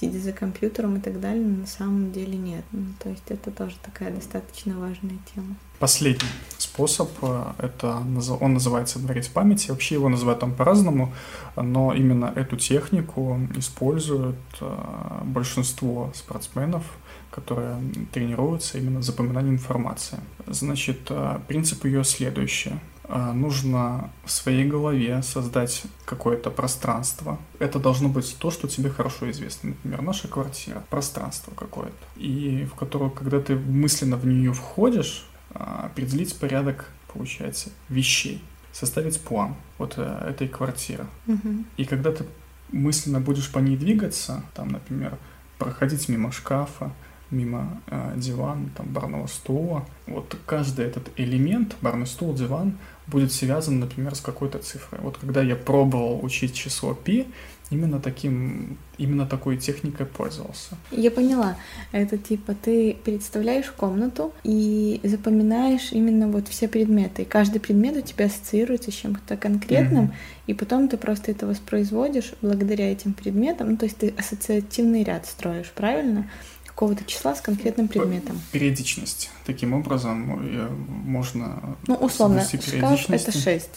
сидя 0.00 0.18
за 0.18 0.32
компьютером 0.32 0.96
и 0.96 1.00
так 1.00 1.20
далее, 1.20 1.44
на 1.44 1.66
самом 1.66 2.12
деле 2.12 2.36
нет. 2.36 2.64
Ну, 2.72 2.86
то 3.02 3.08
есть 3.10 3.24
это 3.28 3.50
тоже 3.50 3.76
такая 3.82 4.12
достаточно 4.12 4.78
важная 4.78 5.18
тема. 5.34 5.56
Последний 5.78 6.28
способ, 6.58 7.10
э, 7.22 7.44
это 7.58 8.02
он 8.40 8.54
называется 8.54 8.98
дворец 8.98 9.28
памяти. 9.28 9.70
Вообще 9.70 9.94
его 9.94 10.08
называют 10.08 10.40
там 10.40 10.52
по-разному, 10.52 11.12
но 11.56 11.92
именно 11.94 12.32
эту 12.34 12.56
технику 12.56 13.38
используют 13.56 14.36
э, 14.60 15.20
большинство 15.24 16.10
спортсменов, 16.14 16.82
которые 17.30 17.76
тренируются 18.12 18.78
именно 18.78 19.02
запоминанием 19.02 19.54
информации. 19.54 20.18
Значит, 20.46 21.00
э, 21.10 21.38
принцип 21.46 21.84
ее 21.84 22.04
следующий. 22.04 22.72
Э, 23.04 23.32
Нужно 23.32 24.10
в 24.24 24.30
своей 24.30 24.64
голове 24.64 25.22
создать 25.22 25.84
какое-то 26.04 26.50
пространство. 26.50 27.38
Это 27.58 27.78
должно 27.78 28.08
быть 28.08 28.36
то, 28.38 28.50
что 28.50 28.68
тебе 28.68 28.90
хорошо 28.90 29.30
известно. 29.30 29.70
Например, 29.70 30.02
наша 30.02 30.28
квартира, 30.28 30.82
пространство 30.90 31.52
какое-то. 31.54 31.92
И 32.16 32.66
в 32.70 32.74
которое, 32.74 33.10
когда 33.10 33.40
ты 33.40 33.56
мысленно 33.56 34.16
в 34.16 34.26
нее 34.26 34.52
входишь, 34.52 35.26
а, 35.50 35.86
определить 35.86 36.36
порядок, 36.38 36.90
получается, 37.12 37.70
вещей, 37.88 38.42
составить 38.72 39.20
план 39.20 39.54
вот 39.78 39.94
э, 39.96 40.26
этой 40.30 40.48
квартиры. 40.48 41.06
Мгм. 41.26 41.66
И 41.76 41.84
когда 41.84 42.10
ты 42.10 42.24
мысленно 42.72 43.20
будешь 43.20 43.50
по 43.52 43.58
ней 43.60 43.76
двигаться, 43.76 44.42
там, 44.54 44.68
например, 44.68 45.16
проходить 45.58 46.08
мимо 46.08 46.32
шкафа, 46.32 46.92
мимо 47.30 47.80
э, 47.88 48.12
дивана, 48.16 48.68
там, 48.76 48.86
барного 48.86 49.26
стула, 49.26 49.86
вот 50.06 50.36
каждый 50.46 50.84
этот 50.86 51.08
элемент, 51.16 51.76
барный 51.80 52.06
стул, 52.06 52.34
диван, 52.34 52.78
будет 53.06 53.32
связан, 53.32 53.80
например, 53.80 54.14
с 54.14 54.20
какой-то 54.20 54.58
цифрой. 54.58 55.00
Вот 55.02 55.18
когда 55.18 55.42
я 55.42 55.56
пробовал 55.56 56.24
учить 56.24 56.54
число 56.54 56.94
пи, 56.94 57.26
именно 57.70 57.98
таким, 57.98 58.76
именно 58.98 59.26
такой 59.26 59.56
техникой 59.56 60.06
пользовался. 60.06 60.76
Я 60.90 61.10
поняла. 61.10 61.56
Это 61.92 62.16
типа 62.18 62.54
ты 62.54 62.96
представляешь 63.04 63.70
комнату 63.70 64.32
и 64.44 65.00
запоминаешь 65.02 65.92
именно 65.92 66.28
вот 66.28 66.48
все 66.48 66.68
предметы. 66.68 67.22
И 67.22 67.24
каждый 67.24 67.60
предмет 67.60 67.96
у 67.96 68.00
тебя 68.02 68.26
ассоциируется 68.26 68.90
с 68.90 68.94
чем-то 68.94 69.36
конкретным, 69.36 70.04
Мгм. 70.04 70.14
и 70.46 70.54
потом 70.54 70.88
ты 70.88 70.96
просто 70.98 71.30
это 71.30 71.46
воспроизводишь 71.46 72.34
благодаря 72.42 72.92
этим 72.92 73.12
предметам. 73.14 73.70
Ну, 73.72 73.76
то 73.76 73.86
есть 73.86 73.96
ты 73.96 74.14
ассоциативный 74.16 75.02
ряд 75.02 75.26
строишь, 75.26 75.72
правильно? 75.74 76.30
Какого-то 76.74 77.04
числа 77.04 77.36
с 77.36 77.40
конкретным 77.40 77.86
предметом. 77.86 78.40
Периодичность. 78.50 79.30
Таким 79.46 79.74
образом 79.74 80.40
э, 80.42 80.68
можно 80.88 81.76
Ну, 81.86 81.94
условно, 81.94 82.40
шкаф 82.40 82.54
это 82.54 82.70
периодичности. 82.70 83.30
6, 83.30 83.70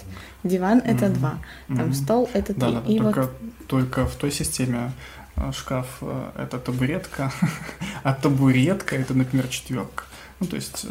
диван 0.44 0.80
это. 0.80 1.10
2, 1.10 1.38
там 1.68 1.78
Мгм. 1.78 1.94
стол 1.94 2.30
это 2.34 2.54
3. 2.56 2.60
Да, 2.60 2.72
да, 2.72 2.84
и 2.88 2.98
только, 2.98 3.22
вот 3.22 3.32
только 3.68 4.06
в 4.08 4.16
той 4.16 4.32
системе 4.32 4.94
э, 5.36 5.52
шкаф 5.52 5.86
э, 6.02 6.30
это 6.38 6.58
табуретка, 6.58 7.32
а 8.04 8.14
табуретка 8.14 8.96
это, 8.96 9.14
например, 9.14 9.48
четверка. 9.48 10.04
Ну, 10.40 10.48
то 10.48 10.56
есть 10.56 10.86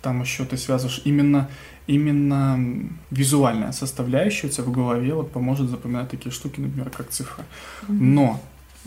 там 0.00 0.22
еще 0.22 0.44
ты 0.44 0.56
связываешь 0.56 1.02
именно, 1.04 1.48
именно 1.88 2.88
визуальная 3.10 3.72
составляющая 3.72 4.46
у 4.46 4.50
тебя 4.50 4.64
в 4.64 4.70
голове 4.70 5.12
вот 5.14 5.32
поможет 5.32 5.70
запоминать 5.70 6.10
такие 6.10 6.30
штуки, 6.32 6.60
например, 6.60 6.90
как 6.90 7.10
цифры. 7.10 7.44
Но 7.88 8.40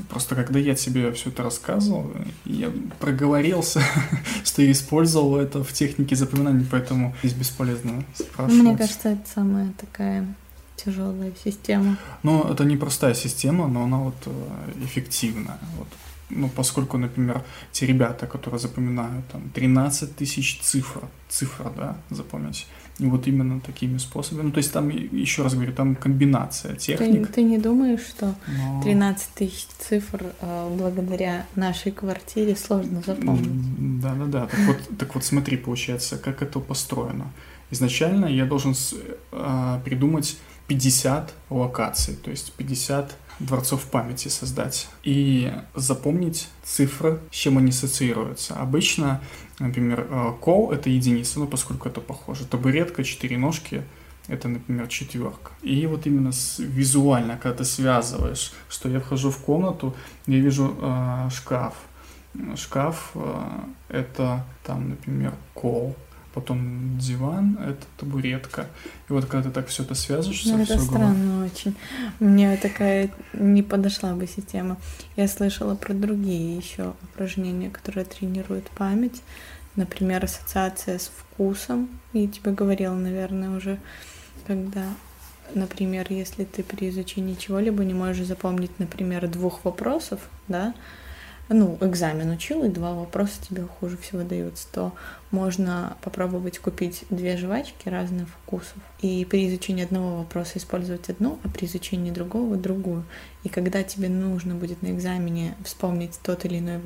просто 0.08 0.36
когда 0.36 0.60
я 0.60 0.76
тебе 0.76 1.12
все 1.12 1.30
это 1.30 1.44
рассказывал, 1.44 2.12
я 2.46 2.72
проговорился, 3.00 3.82
что 4.44 4.62
я 4.62 4.72
использовал 4.72 5.38
это 5.38 5.64
в 5.64 5.74
технике 5.74 6.16
запоминания, 6.16 6.66
поэтому 6.70 7.16
здесь 7.24 7.34
бесполезно 7.34 8.04
спрашивать. 8.14 8.64
мне 8.64 8.78
кажется, 8.78 9.10
это 9.10 9.30
самая 9.34 9.74
такая 9.78 10.26
тяжелая 10.76 11.34
система. 11.44 11.98
Ну, 12.24 12.44
это 12.44 12.64
не 12.64 12.78
простая 12.78 13.14
система, 13.14 13.68
но 13.68 13.84
она 13.84 13.98
вот 13.98 14.16
э, 14.26 14.86
эффективная. 14.86 15.58
Вот. 15.78 15.88
Ну, 16.30 16.50
поскольку, 16.50 16.98
например, 16.98 17.44
те 17.72 17.86
ребята, 17.86 18.28
которые 18.28 18.60
запоминают 18.60 19.28
там 19.28 19.50
13 19.50 20.16
тысяч 20.16 20.60
цифр, 20.62 21.02
цифр, 21.28 21.72
да, 21.76 21.98
запомнить, 22.12 22.68
вот 23.00 23.28
именно 23.28 23.60
такими 23.62 23.98
способами. 23.98 24.48
Ну, 24.48 24.52
то 24.52 24.58
есть 24.58 24.72
там, 24.74 24.90
еще 24.90 25.44
раз 25.44 25.54
говорю, 25.54 25.74
там 25.74 25.96
комбинация 25.96 26.74
Ты, 26.76 26.80
техник. 26.80 27.32
ты 27.32 27.44
не 27.44 27.58
думаешь, 27.58 28.02
что 28.02 28.36
но- 28.48 28.82
13 28.84 29.30
тысяч 29.36 29.66
цифр 29.78 30.34
э, 30.42 30.76
благодаря 30.78 31.46
нашей 31.56 31.92
квартире 31.92 32.56
сложно 32.56 33.02
запомнить? 33.06 34.02
Да-да-да. 34.02 34.48
Так 34.48 34.60
вот, 34.68 34.78
так 34.98 35.16
вот 35.16 35.24
смотри, 35.24 35.58
получается, 35.58 36.18
как 36.18 36.42
это 36.42 36.60
построено. 36.60 37.32
Изначально 37.72 38.26
я 38.26 38.46
должен 38.46 38.74
с- 38.76 38.96
а, 39.32 39.80
придумать 39.86 40.38
50 40.68 41.34
локаций, 41.50 42.16
то 42.16 42.32
есть 42.32 42.52
50 42.54 43.16
дворцов 43.40 43.84
памяти 43.86 44.28
создать 44.28 44.88
и 45.04 45.52
запомнить 45.74 46.50
цифры, 46.64 47.20
с 47.32 47.36
чем 47.36 47.58
они 47.58 47.70
ассоциируются. 47.70 48.56
Обычно, 48.56 49.22
например, 49.60 50.08
э, 50.10 50.34
кол— 50.42 50.72
это 50.74 50.90
единица, 50.90 51.40
ну, 51.40 51.48
поскольку 51.48 51.88
это 51.90 52.02
похоже. 52.02 52.46
Табуретка, 52.46 53.04
четыре 53.04 53.38
ножки— 53.38 53.84
это, 54.28 54.48
например, 54.48 54.88
четверка. 54.88 55.52
И 55.62 55.86
вот 55.88 56.06
именно 56.08 56.32
с- 56.32 56.60
визуально, 56.60 57.38
когда 57.38 57.58
ты 57.58 57.66
связываешь, 57.66 58.54
что 58.70 58.90
я 58.90 59.00
вхожу 59.00 59.32
в 59.32 59.38
комнату, 59.40 59.96
я 60.28 60.40
вижу 60.40 60.76
э, 60.82 61.30
шкаф, 61.32 61.74
шкаф 62.56 63.12
э, 63.16 63.44
это 63.90 64.46
там, 64.64 64.90
например, 64.90 65.34
кол, 65.54 65.96
потом 66.34 66.98
диван 67.00 67.58
это 67.60 67.86
табуретка. 67.98 68.68
И 69.10 69.14
вот 69.14 69.26
когда 69.26 69.50
ты 69.50 69.54
так 69.54 69.68
все 69.68 69.84
это 69.84 69.96
связываешь, 69.96 70.46
Ну, 70.46 70.62
это 70.62 70.80
странно 70.80 71.46
очень. 71.46 71.76
Мне 72.20 72.56
такая 72.58 73.10
не 73.34 73.64
подошла 73.64 74.14
бы 74.14 74.28
система. 74.28 74.78
Я 75.16 75.28
слышала 75.28 75.76
про 75.76 75.94
другие 75.94 76.58
еще 76.58 76.94
упражнения, 77.04 77.70
которые 77.70 78.06
тренируют 78.06 78.70
память. 78.70 79.22
Например, 79.76 80.24
ассоциация 80.24 81.00
с 81.00 81.08
вкусом. 81.16 81.90
Я 82.14 82.28
тебе 82.28 82.52
говорила, 82.52 82.96
наверное, 82.96 83.56
уже, 83.56 83.80
когда, 84.46 84.84
например, 85.54 86.08
если 86.10 86.44
ты 86.44 86.64
при 86.64 86.90
изучении 86.90 87.36
чего-либо 87.36 87.84
не 87.84 87.94
можешь 87.94 88.28
запомнить, 88.28 88.78
например, 88.80 89.28
двух 89.28 89.64
вопросов, 89.66 90.20
да, 90.48 90.74
ну, 91.50 91.78
экзамен 91.82 92.30
учил, 92.30 92.64
и 92.64 92.70
два 92.70 92.94
вопроса 92.94 93.34
тебе 93.42 93.64
хуже 93.64 93.98
всего 93.98 94.22
даются, 94.22 94.68
то 94.72 94.94
можно 95.32 95.98
попробовать 96.02 96.60
купить 96.60 97.06
две 97.10 97.38
жвачки 97.38 97.90
разных 97.90 98.28
вкусов. 98.30 98.78
И 99.02 99.26
при 99.26 99.48
изучении 99.48 99.84
одного 99.84 100.20
вопроса 100.20 100.60
использовать 100.60 101.10
одну, 101.10 101.40
а 101.44 101.50
при 101.50 101.66
изучении 101.66 102.12
другого 102.12 102.56
другую. 102.56 103.04
И 103.44 103.50
когда 103.50 103.84
тебе 103.84 104.10
нужно 104.10 104.54
будет 104.56 104.82
на 104.82 104.92
экзамене 104.92 105.56
вспомнить 105.64 106.20
тот 106.22 106.46
или 106.46 106.60
иной 106.60 106.78
э, 106.78 106.82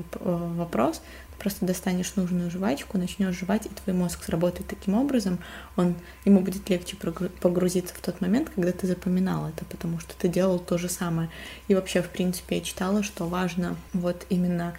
вопрос, 0.56 1.02
просто 1.44 1.66
достанешь 1.66 2.16
нужную 2.16 2.50
жвачку, 2.50 2.98
начнешь 2.98 3.38
жевать, 3.38 3.66
и 3.66 3.70
твой 3.70 3.94
мозг 3.94 4.24
сработает 4.24 4.68
таким 4.68 4.96
образом, 4.96 5.40
он, 5.76 5.96
ему 6.24 6.40
будет 6.40 6.70
легче 6.70 6.96
погрузиться 6.96 7.94
в 7.94 8.00
тот 8.00 8.22
момент, 8.22 8.50
когда 8.56 8.72
ты 8.72 8.88
запоминал 8.88 9.50
это, 9.50 9.66
потому 9.66 10.00
что 10.00 10.16
ты 10.18 10.30
делал 10.30 10.58
то 10.58 10.78
же 10.78 10.88
самое. 10.88 11.30
И 11.68 11.76
вообще, 11.76 12.02
в 12.02 12.10
принципе, 12.10 12.58
я 12.58 12.62
читала, 12.62 13.04
что 13.04 13.28
важно 13.28 13.76
вот 13.92 14.26
именно 14.30 14.74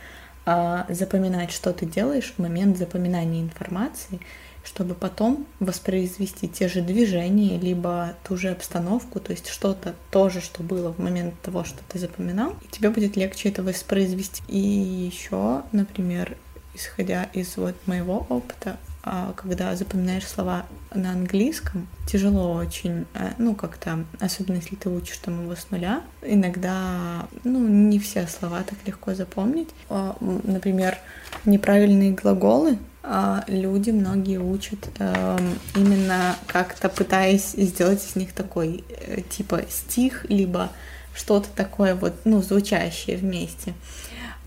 а, 0.46 0.86
запоминать, 0.88 1.52
что 1.52 1.74
ты 1.74 1.84
делаешь 1.84 2.32
в 2.34 2.40
момент 2.40 2.78
запоминания 2.78 3.42
информации, 3.42 4.20
чтобы 4.64 4.94
потом 4.94 5.46
воспроизвести 5.60 6.48
те 6.48 6.68
же 6.68 6.80
движения, 6.80 7.58
либо 7.58 8.14
ту 8.26 8.36
же 8.36 8.48
обстановку, 8.48 9.20
то 9.20 9.32
есть 9.32 9.48
что-то 9.48 9.94
тоже, 10.10 10.40
что 10.40 10.62
было 10.62 10.92
в 10.92 10.98
момент 10.98 11.34
того, 11.42 11.64
что 11.64 11.78
ты 11.88 11.98
запоминал, 11.98 12.56
и 12.62 12.68
тебе 12.68 12.88
будет 12.88 13.16
легче 13.16 13.50
это 13.50 13.62
воспроизвести. 13.62 14.42
И 14.48 14.58
еще, 14.58 15.62
например, 15.72 16.36
исходя 16.74 17.24
из 17.32 17.56
вот 17.56 17.74
моего 17.86 18.26
опыта, 18.28 18.76
а, 19.02 19.34
когда 19.36 19.76
запоминаешь 19.76 20.26
слова 20.26 20.64
на 20.94 21.10
английском, 21.12 21.86
тяжело 22.06 22.54
очень, 22.54 23.06
э, 23.14 23.32
ну, 23.36 23.54
как-то, 23.54 24.04
особенно 24.18 24.56
если 24.56 24.76
ты 24.76 24.88
учишь 24.88 25.18
там 25.18 25.42
его 25.42 25.54
с 25.54 25.70
нуля, 25.70 26.02
иногда, 26.22 27.26
ну, 27.44 27.66
не 27.66 27.98
все 27.98 28.26
слова 28.26 28.62
так 28.62 28.78
легко 28.86 29.14
запомнить. 29.14 29.68
А, 29.90 30.16
Например, 30.20 30.96
неправильные 31.44 32.12
глаголы 32.12 32.78
а, 33.02 33.44
люди 33.46 33.90
многие 33.90 34.38
учат 34.38 34.78
эм, 34.98 35.58
именно 35.76 36.36
как-то 36.46 36.88
пытаясь 36.88 37.50
сделать 37.52 38.02
из 38.02 38.16
них 38.16 38.32
такой, 38.32 38.82
э, 38.88 39.20
типа, 39.20 39.64
стих, 39.68 40.24
либо 40.30 40.70
что-то 41.14 41.48
такое 41.54 41.94
вот, 41.94 42.14
ну, 42.24 42.40
звучащее 42.40 43.18
вместе. 43.18 43.74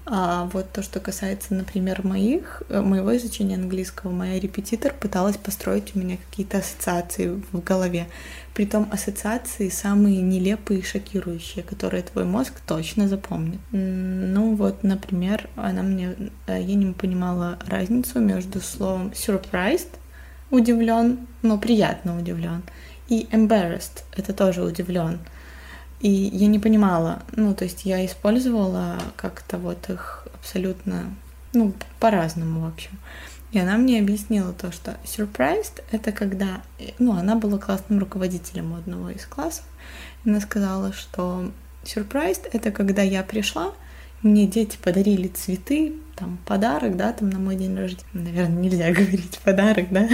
А 0.09 0.45
вот 0.53 0.71
то, 0.71 0.81
что 0.81 1.01
касается, 1.01 1.53
например, 1.53 2.05
моих, 2.05 2.63
э, 2.69 2.79
моего 2.79 3.15
изучения 3.17 3.55
английского, 3.55 4.11
моя 4.11 4.39
репетитор 4.39 4.93
пыталась 4.93 5.35
построить 5.35 5.95
у 5.95 5.99
меня 5.99 6.15
какие-то 6.15 6.59
ассоциации 6.59 7.41
в 7.51 7.61
голове. 7.61 8.07
Притом 8.53 8.87
ассоциации 8.89 9.67
самые 9.67 10.21
нелепые 10.21 10.79
и 10.79 10.83
шокирующие, 10.83 11.61
которые 11.61 12.03
твой 12.03 12.23
мозг 12.23 12.53
точно 12.65 13.09
запомнит. 13.09 13.59
Ну 13.71 14.55
вот, 14.55 14.83
например, 14.83 15.49
она 15.57 15.83
мне, 15.83 16.15
э, 16.47 16.61
я 16.61 16.75
не 16.75 16.93
понимала 16.93 17.59
разницу 17.67 18.21
между 18.21 18.61
словом 18.61 19.09
surprised, 19.09 19.89
удивлен, 20.51 21.27
но 21.41 21.57
приятно 21.57 22.17
удивлен, 22.17 22.63
и 23.09 23.27
embarrassed, 23.31 24.03
это 24.15 24.31
тоже 24.31 24.63
удивлен. 24.63 25.19
И 25.99 26.09
я 26.09 26.47
не 26.47 26.59
понимала, 26.59 27.23
ну, 27.31 27.55
то 27.55 27.63
есть 27.63 27.85
я 27.85 28.05
использовала 28.05 28.99
как-то 29.15 29.57
вот 29.57 29.89
их 29.89 30.27
абсолютно, 30.35 31.05
ну, 31.53 31.73
по-разному, 31.99 32.61
в 32.61 32.67
общем. 32.67 32.91
И 33.51 33.59
она 33.59 33.77
мне 33.77 33.99
объяснила 33.99 34.53
то, 34.53 34.71
что 34.71 34.97
surprised— 35.05 35.81
это 35.91 36.11
когда... 36.11 36.61
Ну, 36.99 37.13
она 37.13 37.35
была 37.35 37.57
классным 37.57 37.99
руководителем 37.99 38.75
одного 38.75 39.09
из 39.09 39.25
классов. 39.25 39.65
Она 40.25 40.39
сказала, 40.41 40.93
что 40.93 41.51
surprised— 41.83 42.47
это 42.51 42.71
когда 42.71 43.01
я 43.01 43.23
пришла, 43.23 43.73
мне 44.21 44.45
дети 44.47 44.77
подарили 44.81 45.27
цветы, 45.27 45.93
там, 46.15 46.39
подарок, 46.45 46.97
да, 46.97 47.13
там, 47.13 47.29
на 47.29 47.39
мой 47.39 47.55
день 47.55 47.75
рождения. 47.75 48.03
Наверное, 48.13 48.61
нельзя 48.61 48.91
говорить 48.91 49.39
подарок, 49.43 49.87
да? 49.91 50.09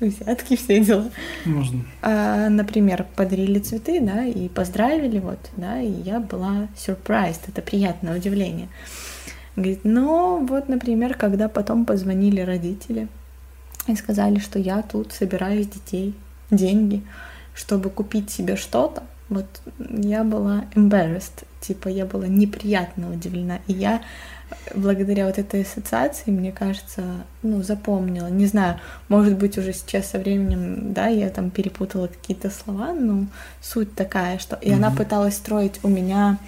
Взятки, 0.00 0.56
все 0.56 0.80
дела. 0.84 1.10
Можно. 1.44 1.84
А, 2.02 2.48
например, 2.48 3.06
подарили 3.16 3.58
цветы, 3.58 4.00
да, 4.00 4.24
и 4.24 4.48
поздравили, 4.48 5.18
вот, 5.18 5.38
да, 5.56 5.80
и 5.80 5.90
я 5.90 6.20
была 6.20 6.68
surprised, 6.76 7.40
это 7.48 7.62
приятное 7.62 8.16
удивление. 8.16 8.68
Говорит, 9.56 9.80
ну, 9.84 10.46
вот, 10.46 10.68
например, 10.68 11.14
когда 11.14 11.48
потом 11.48 11.84
позвонили 11.84 12.40
родители 12.40 13.08
и 13.86 13.96
сказали, 13.96 14.38
что 14.38 14.58
я 14.58 14.82
тут 14.82 15.12
собираю 15.12 15.64
с 15.64 15.66
детей 15.66 16.14
деньги, 16.50 17.02
чтобы 17.54 17.90
купить 17.90 18.30
себе 18.30 18.56
что-то, 18.56 19.02
вот 19.28 19.46
я 19.78 20.24
была 20.24 20.64
embarrassed, 20.74 21.44
типа 21.60 21.88
я 21.88 22.06
была 22.06 22.28
неприятно 22.28 23.10
удивлена, 23.12 23.58
и 23.66 23.72
я 23.72 24.02
благодаря 24.74 25.26
вот 25.26 25.38
этой 25.38 25.62
ассоциации, 25.62 26.30
мне 26.30 26.52
кажется, 26.52 27.02
ну, 27.42 27.62
запомнила. 27.62 28.28
Не 28.28 28.46
знаю, 28.46 28.80
может 29.08 29.36
быть, 29.36 29.58
уже 29.58 29.72
сейчас 29.72 30.10
со 30.10 30.18
временем, 30.18 30.92
да, 30.92 31.08
я 31.08 31.28
там 31.30 31.50
перепутала 31.50 32.08
какие-то 32.08 32.50
слова, 32.50 32.92
но 32.92 33.26
суть 33.60 33.94
такая, 33.94 34.38
что... 34.38 34.56
И 34.56 34.70
mm-hmm. 34.70 34.74
она 34.74 34.90
пыталась 34.90 35.36
строить 35.36 35.80
у 35.82 35.88
меня 35.88 36.38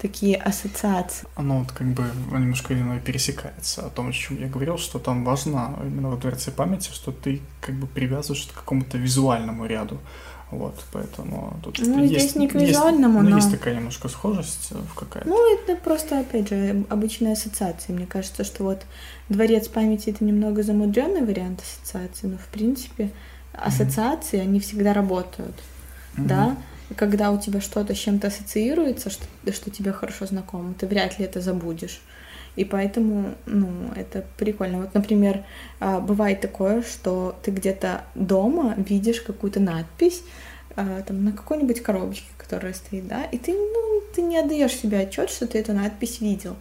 такие 0.00 0.36
ассоциации. 0.36 1.26
Оно 1.34 1.60
вот 1.60 1.72
как 1.72 1.86
бы 1.88 2.04
немножко 2.30 2.74
иное 2.74 3.00
пересекается 3.00 3.86
о 3.86 3.90
том, 3.90 4.08
о 4.08 4.12
чем 4.12 4.38
я 4.38 4.48
говорил, 4.48 4.78
что 4.78 4.98
там 4.98 5.24
важно 5.24 5.78
именно 5.82 6.10
в 6.10 6.20
дверце 6.20 6.50
памяти, 6.50 6.90
что 6.92 7.12
ты 7.12 7.40
как 7.60 7.74
бы 7.74 7.86
привязываешь 7.86 8.46
к 8.46 8.54
какому-то 8.54 8.98
визуальному 8.98 9.66
ряду. 9.66 9.98
Вот, 10.50 10.84
поэтому 10.92 11.58
тут 11.62 11.80
ну, 11.80 12.04
есть, 12.04 12.30
здесь 12.30 12.36
не 12.36 12.46
к 12.46 12.54
визуальному, 12.54 13.18
есть, 13.18 13.30
но... 13.30 13.36
есть 13.36 13.50
такая 13.50 13.74
немножко 13.74 14.08
схожесть 14.08 14.70
в 14.70 14.94
какая-то. 14.94 15.28
Ну, 15.28 15.54
это 15.54 15.74
просто, 15.74 16.20
опять 16.20 16.48
же, 16.48 16.84
обычная 16.88 17.32
ассоциация. 17.32 17.96
Мне 17.96 18.06
кажется, 18.06 18.44
что 18.44 18.62
вот 18.62 18.82
дворец 19.28 19.66
памяти— 19.66 20.10
это 20.10 20.24
немного 20.24 20.62
замудренный 20.62 21.24
вариант 21.24 21.62
ассоциации, 21.62 22.28
но, 22.28 22.38
в 22.38 22.46
принципе, 22.46 23.10
ассоциации, 23.52 24.38
mm-hmm. 24.38 24.42
они 24.42 24.60
всегда 24.60 24.92
работают, 24.92 25.56
mm-hmm. 26.16 26.26
да? 26.26 26.56
Когда 26.94 27.32
у 27.32 27.40
тебя 27.40 27.60
что-то 27.60 27.96
с 27.96 27.98
чем-то 27.98 28.28
ассоциируется, 28.28 29.10
что, 29.10 29.26
что 29.52 29.70
тебе 29.70 29.92
хорошо 29.92 30.26
знакомо, 30.26 30.74
ты 30.74 30.86
вряд 30.86 31.18
ли 31.18 31.24
это 31.24 31.40
забудешь. 31.40 32.00
И 32.56 32.64
поэтому, 32.64 33.34
ну, 33.44 33.90
это 33.94 34.24
прикольно. 34.38 34.78
Вот, 34.78 34.94
например, 34.94 35.44
а, 35.78 36.00
бывает 36.00 36.40
такое, 36.40 36.82
что 36.82 37.36
ты 37.42 37.50
где-то 37.50 38.04
дома 38.14 38.74
видишь 38.76 39.20
какую-то 39.20 39.60
надпись, 39.60 40.22
а, 40.74 41.02
там, 41.02 41.24
на 41.24 41.32
какой-нибудь 41.32 41.82
коробочке, 41.82 42.26
которая 42.38 42.72
стоит, 42.72 43.06
да, 43.06 43.24
и 43.24 43.38
ты, 43.38 43.52
ну, 43.52 44.02
ты 44.14 44.22
не 44.22 44.38
отдаешь 44.38 44.72
себе 44.72 45.00
отчет, 45.00 45.30
что 45.30 45.46
ты 45.46 45.58
эту 45.58 45.74
надпись 45.74 46.20
видел. 46.20 46.56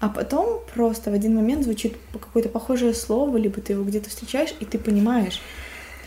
А 0.00 0.08
потом 0.08 0.60
просто 0.72 1.10
в 1.10 1.14
один 1.14 1.34
момент 1.34 1.64
звучит 1.64 1.96
какое-то 2.12 2.48
похожее 2.48 2.94
слово, 2.94 3.36
либо 3.36 3.60
ты 3.60 3.72
его 3.72 3.84
где-то 3.84 4.10
встречаешь, 4.10 4.54
и 4.60 4.64
ты 4.64 4.78
понимаешь, 4.78 5.40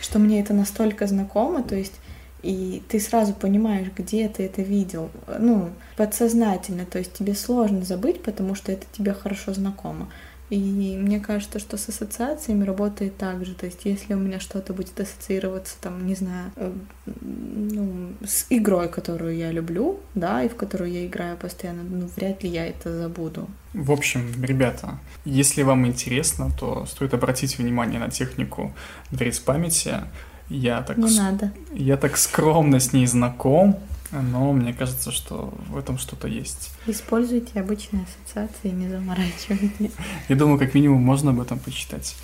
что 0.00 0.18
мне 0.18 0.40
это 0.40 0.54
настолько 0.54 1.06
знакомо, 1.06 1.62
то 1.62 1.74
есть 1.74 1.94
и 2.42 2.82
ты 2.88 3.00
сразу 3.00 3.34
понимаешь, 3.34 3.88
где 3.96 4.28
ты 4.28 4.44
это 4.44 4.62
видел, 4.62 5.10
ну, 5.38 5.70
подсознательно, 5.96 6.84
то 6.86 6.98
есть 6.98 7.12
тебе 7.12 7.34
сложно 7.34 7.82
забыть, 7.82 8.22
потому 8.22 8.54
что 8.54 8.72
это 8.72 8.84
тебе 8.92 9.12
хорошо 9.12 9.52
знакомо. 9.54 10.08
И 10.52 10.98
мне 10.98 11.18
кажется, 11.18 11.58
что 11.58 11.78
с 11.78 11.88
ассоциациями 11.88 12.64
работает 12.64 13.16
так 13.16 13.42
же. 13.46 13.54
То 13.54 13.64
есть, 13.64 13.80
если 13.84 14.12
у 14.12 14.18
меня 14.18 14.38
что-то 14.38 14.74
будет 14.74 15.00
ассоциироваться, 15.00 15.76
там, 15.80 16.06
не 16.06 16.14
знаю, 16.14 16.52
э, 16.56 16.72
ну, 17.06 18.12
с 18.22 18.44
игрой, 18.50 18.90
которую 18.90 19.34
я 19.34 19.50
люблю, 19.50 20.00
да, 20.14 20.42
и 20.42 20.50
в 20.50 20.56
которую 20.56 20.92
я 20.92 21.06
играю 21.06 21.38
постоянно, 21.38 21.82
ну, 21.84 22.06
вряд 22.16 22.42
ли 22.42 22.50
я 22.50 22.66
это 22.66 22.94
забуду. 22.94 23.48
В 23.72 23.90
общем, 23.90 24.30
ребята, 24.42 24.98
если 25.24 25.62
вам 25.62 25.86
интересно, 25.86 26.50
то 26.60 26.84
стоит 26.84 27.14
обратить 27.14 27.56
внимание 27.56 27.98
на 27.98 28.10
технику 28.10 28.74
дверец 29.10 29.38
памяти. 29.38 30.00
Я 30.48 30.82
так, 30.82 30.98
Не 30.98 31.16
надо. 31.16 31.52
Я 31.72 31.96
так 31.96 32.16
скромно 32.16 32.80
с 32.80 32.92
ней 32.92 33.06
знаком, 33.06 33.78
но 34.12 34.52
мне 34.52 34.74
кажется, 34.74 35.10
что 35.10 35.52
в 35.68 35.76
этом 35.76 35.98
что-то 35.98 36.28
есть. 36.28 36.70
Используйте 36.86 37.60
обычные 37.60 38.04
ассоциации, 38.04 38.68
не 38.68 38.88
заморачивайтесь. 38.88 39.92
Я 40.28 40.36
думаю, 40.36 40.58
как 40.58 40.74
минимум 40.74 41.02
можно 41.02 41.30
об 41.30 41.40
этом 41.40 41.58
почитать. 41.58 42.14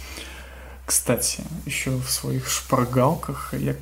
Кстати, 0.85 1.43
еще 1.67 1.91
в 1.91 2.11
своих 2.11 2.49
шпаргалках 2.49 3.55
я 3.55 3.75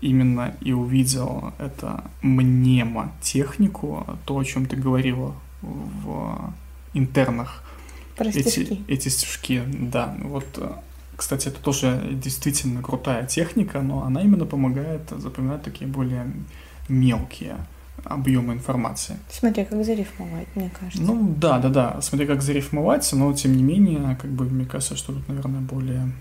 именно 0.00 0.54
и 0.60 0.72
увидел 0.72 1.54
это 1.58 2.04
мнемотехнику, 2.22 4.18
то, 4.26 4.38
о 4.38 4.44
чем 4.44 4.66
ты 4.66 4.76
говорила 4.76 5.34
в 5.62 6.52
интернах. 6.94 7.62
Про 8.16 8.28
эти, 8.28 8.82
эти 8.88 9.08
стишки, 9.08 9.62
да. 9.66 10.14
Вот 10.20 10.46
кстати, 11.16 11.48
это 11.48 11.60
тоже 11.60 12.00
действительно 12.12 12.82
крутая 12.82 13.26
техника, 13.26 13.80
но 13.80 14.04
она 14.04 14.22
именно 14.22 14.46
помогает 14.46 15.02
запоминать 15.10 15.62
такие 15.62 15.88
более 15.88 16.32
мелкие 16.88 17.56
объемы 18.04 18.54
информации. 18.54 19.16
Смотри, 19.30 19.64
как 19.64 19.84
зарифмовать, 19.84 20.48
мне 20.54 20.70
кажется. 20.78 21.02
Ну 21.02 21.34
да, 21.36 21.58
да, 21.58 21.68
да. 21.68 22.00
Смотри, 22.00 22.26
как 22.26 22.42
зарифмовать, 22.42 23.08
но 23.12 23.32
тем 23.32 23.56
не 23.56 23.62
менее, 23.62 24.16
как 24.20 24.30
бы 24.30 24.44
мне 24.44 24.64
кажется, 24.64 24.96
что 24.96 25.12
тут, 25.12 25.28
наверное, 25.28 25.60
более 25.60 26.12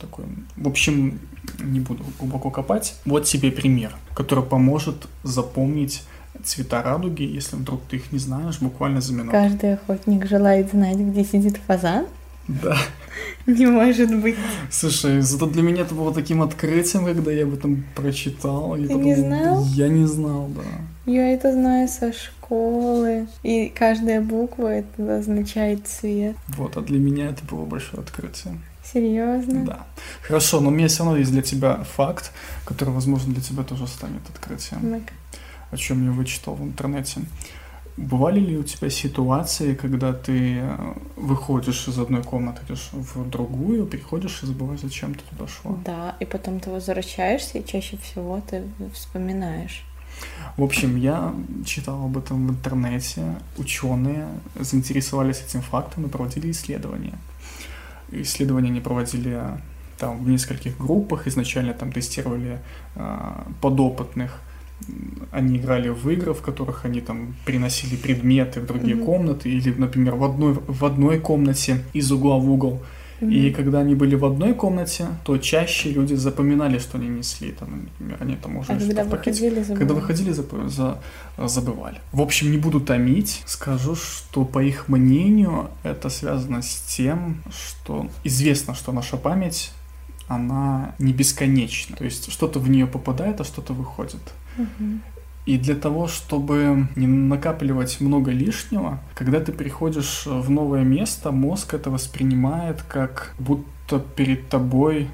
такой. 0.00 0.24
В 0.56 0.66
общем, 0.66 1.20
не 1.60 1.80
буду 1.80 2.04
глубоко 2.18 2.50
копать. 2.50 2.96
Вот 3.04 3.24
тебе 3.24 3.52
пример, 3.52 3.94
который 4.14 4.44
поможет 4.44 5.06
запомнить 5.22 6.02
цвета 6.42 6.82
радуги, 6.82 7.22
если 7.22 7.56
вдруг 7.56 7.82
ты 7.88 7.96
их 7.96 8.12
не 8.12 8.18
знаешь, 8.18 8.58
буквально 8.60 9.00
за 9.00 9.12
минуту. 9.12 9.32
Каждый 9.32 9.74
охотник 9.74 10.26
желает 10.26 10.70
знать, 10.70 10.96
где 10.96 11.24
сидит 11.24 11.58
фазан. 11.58 12.06
Да. 12.48 12.76
Не 13.46 13.66
может 13.66 14.20
быть. 14.20 14.36
Слушай, 14.70 15.20
зато 15.20 15.46
для 15.46 15.62
меня 15.62 15.82
это 15.82 15.94
было 15.94 16.12
таким 16.14 16.42
открытием, 16.42 17.04
когда 17.04 17.32
я 17.32 17.44
об 17.44 17.54
этом 17.54 17.84
прочитал. 17.94 18.74
Ты 18.76 18.94
не 18.94 19.14
знал? 19.14 19.64
Я 19.66 19.88
не 19.88 20.06
знал, 20.06 20.48
да. 20.48 20.62
Я 21.10 21.32
это 21.32 21.52
знаю 21.52 21.88
со 21.88 22.12
школы. 22.12 23.26
И 23.42 23.72
каждая 23.74 24.20
буква 24.20 24.68
это 24.68 25.18
означает 25.18 25.86
цвет. 25.86 26.36
Вот, 26.48 26.76
а 26.76 26.80
для 26.80 26.98
меня 26.98 27.30
это 27.30 27.44
было 27.44 27.64
большое 27.64 28.02
открытие. 28.02 28.60
Серьезно? 28.84 29.64
Да. 29.64 29.86
Хорошо, 30.22 30.60
но 30.60 30.68
у 30.68 30.72
меня 30.72 30.88
все 30.88 31.04
равно 31.04 31.18
есть 31.18 31.30
для 31.32 31.42
тебя 31.42 31.82
факт, 31.96 32.32
который, 32.64 32.90
возможно, 32.90 33.32
для 33.32 33.42
тебя 33.42 33.62
тоже 33.62 33.86
станет 33.86 34.22
открытием. 34.28 34.80
ну 34.82 35.02
О 35.70 35.76
чем 35.76 36.04
я 36.04 36.12
вычитал 36.12 36.54
в 36.54 36.62
интернете. 36.62 37.20
Бывали 38.02 38.40
ли 38.40 38.56
у 38.56 38.64
тебя 38.64 38.90
ситуации, 38.90 39.74
когда 39.74 40.12
ты 40.12 40.58
э, 40.58 40.94
выходишь 41.14 41.86
из 41.86 41.98
одной 42.00 42.24
комнаты, 42.24 42.62
идешь 42.66 42.88
в 42.92 43.30
другую, 43.30 43.86
приходишь 43.86 44.42
и 44.42 44.46
забываешь, 44.46 44.80
зачем 44.80 45.14
ты 45.14 45.20
туда 45.30 45.46
шла? 45.46 45.76
Да, 45.84 46.16
и 46.18 46.24
потом 46.24 46.58
ты 46.58 46.70
возвращаешься, 46.70 47.58
и 47.58 47.64
чаще 47.64 47.96
всего 47.98 48.42
ты 48.50 48.64
вспоминаешь. 48.92 49.84
В 50.56 50.64
общем, 50.64 50.96
я 50.96 51.32
читал 51.64 52.04
об 52.04 52.18
этом 52.18 52.48
в 52.48 52.50
интернете. 52.50 53.36
Ученые 53.56 54.26
заинтересовались 54.58 55.40
этим 55.46 55.62
фактом 55.62 56.06
и 56.06 56.08
проводили 56.08 56.50
исследования. 56.50 57.16
Исследования 58.10 58.70
они 58.70 58.80
проводили 58.80 59.40
там 59.98 60.24
в 60.24 60.28
нескольких 60.28 60.76
группах. 60.76 61.28
Изначально 61.28 61.72
там 61.72 61.92
тестировали 61.92 62.58
э, 62.96 63.18
подопытных 63.60 64.40
они 65.30 65.58
играли 65.58 65.88
в 65.88 66.08
игры, 66.10 66.34
в 66.34 66.42
которых 66.42 66.84
они 66.84 67.00
там 67.00 67.34
приносили 67.44 67.96
предметы 67.96 68.60
в 68.60 68.66
другие 68.66 68.96
mm-hmm. 68.96 69.04
комнаты, 69.04 69.50
или, 69.50 69.72
например, 69.72 70.14
в 70.14 70.24
одной, 70.24 70.54
в 70.66 70.84
одной 70.84 71.18
комнате 71.20 71.84
из 71.92 72.10
угла 72.12 72.36
в 72.36 72.50
угол 72.50 72.82
И 73.30 73.50
когда 73.50 73.80
они 73.80 73.94
были 73.94 74.16
в 74.16 74.24
одной 74.24 74.54
комнате, 74.54 75.06
то 75.24 75.38
чаще 75.38 75.90
люди 75.90 76.14
запоминали, 76.14 76.78
что 76.78 76.98
они 76.98 77.08
несли. 77.08 77.52
Там, 77.52 77.84
например, 77.84 78.18
они 78.20 78.36
там 78.36 78.56
уже 78.56 78.72
А 78.72 78.78
когда 78.78 79.04
выходили, 79.04 79.62
забывали. 79.62 79.78
Когда 79.78 79.94
выходили, 79.94 80.32
за, 80.68 80.98
забывали. 81.38 82.00
В 82.10 82.20
общем, 82.20 82.50
не 82.50 82.58
буду 82.58 82.80
томить. 82.80 83.42
Скажу, 83.46 83.94
что 83.94 84.44
по 84.44 84.62
их 84.62 84.88
мнению 84.88 85.70
это 85.84 86.08
связано 86.08 86.62
с 86.62 86.80
тем, 86.96 87.42
что 87.50 88.08
известно, 88.24 88.74
что 88.74 88.92
наша 88.92 89.16
память 89.16 89.72
она 90.28 90.94
не 90.98 91.12
бесконечна. 91.12 91.96
То 91.96 92.04
есть 92.04 92.32
что-то 92.32 92.58
в 92.58 92.68
нее 92.68 92.86
попадает, 92.86 93.40
а 93.40 93.44
что-то 93.44 93.72
выходит. 93.72 94.20
Угу. 94.58 95.00
И 95.44 95.58
для 95.58 95.74
того, 95.74 96.06
чтобы 96.06 96.88
не 96.94 97.06
накапливать 97.06 98.00
много 98.00 98.30
лишнего, 98.30 99.00
когда 99.14 99.40
ты 99.40 99.52
приходишь 99.52 100.22
в 100.24 100.50
новое 100.50 100.84
место, 100.84 101.32
мозг 101.32 101.74
это 101.74 101.90
воспринимает 101.90 102.82
как 102.82 103.34
будто 103.38 103.98
перед 103.98 104.48
тобой 104.48 105.08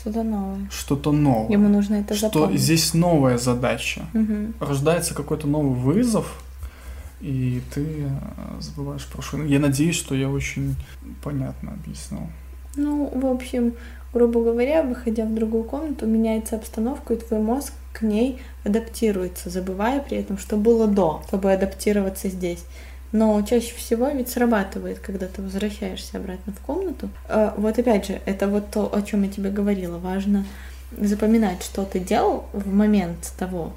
что-то 0.00 0.22
новое. 0.22 0.68
Что-то 0.70 1.12
новое. 1.12 1.50
Ему 1.50 1.68
нужно 1.68 1.96
это 1.96 2.14
что 2.14 2.28
запомнить. 2.28 2.60
здесь 2.60 2.94
новая 2.94 3.38
задача. 3.38 4.02
Угу. 4.14 4.52
Рождается 4.60 5.14
какой-то 5.14 5.48
новый 5.48 5.74
вызов, 5.74 6.42
и 7.20 7.60
ты 7.74 8.04
э, 8.04 8.60
забываешь 8.60 9.06
прошлое. 9.06 9.46
Я 9.46 9.58
надеюсь, 9.58 9.96
что 9.96 10.14
я 10.14 10.28
очень 10.28 10.76
понятно 11.24 11.72
объяснил. 11.72 12.28
Ну, 12.76 13.10
в 13.12 13.26
общем, 13.26 13.74
грубо 14.12 14.42
говоря, 14.42 14.82
выходя 14.82 15.24
в 15.24 15.34
другую 15.34 15.64
комнату, 15.64 16.06
меняется 16.06 16.56
обстановка, 16.56 17.14
и 17.14 17.16
твой 17.18 17.40
мозг 17.40 17.72
к 17.92 18.02
ней 18.02 18.40
адаптируется, 18.64 19.50
забывая 19.50 20.00
при 20.00 20.18
этом, 20.18 20.38
что 20.38 20.56
было 20.56 20.86
до, 20.86 21.22
чтобы 21.28 21.52
адаптироваться 21.52 22.28
здесь. 22.28 22.64
Но 23.10 23.40
чаще 23.42 23.74
всего 23.74 24.08
ведь 24.08 24.28
срабатывает, 24.28 24.98
когда 24.98 25.26
ты 25.26 25.40
возвращаешься 25.40 26.18
обратно 26.18 26.52
в 26.52 26.60
комнату. 26.60 27.08
А, 27.28 27.54
вот 27.56 27.78
опять 27.78 28.06
же, 28.06 28.20
это 28.26 28.48
вот 28.48 28.70
то, 28.70 28.94
о 28.94 29.00
чем 29.02 29.22
я 29.22 29.30
тебе 29.30 29.50
говорила. 29.50 29.98
Важно 29.98 30.44
запоминать, 30.96 31.62
что 31.62 31.84
ты 31.84 32.00
делал 32.00 32.44
в 32.52 32.72
момент 32.72 33.32
того, 33.38 33.72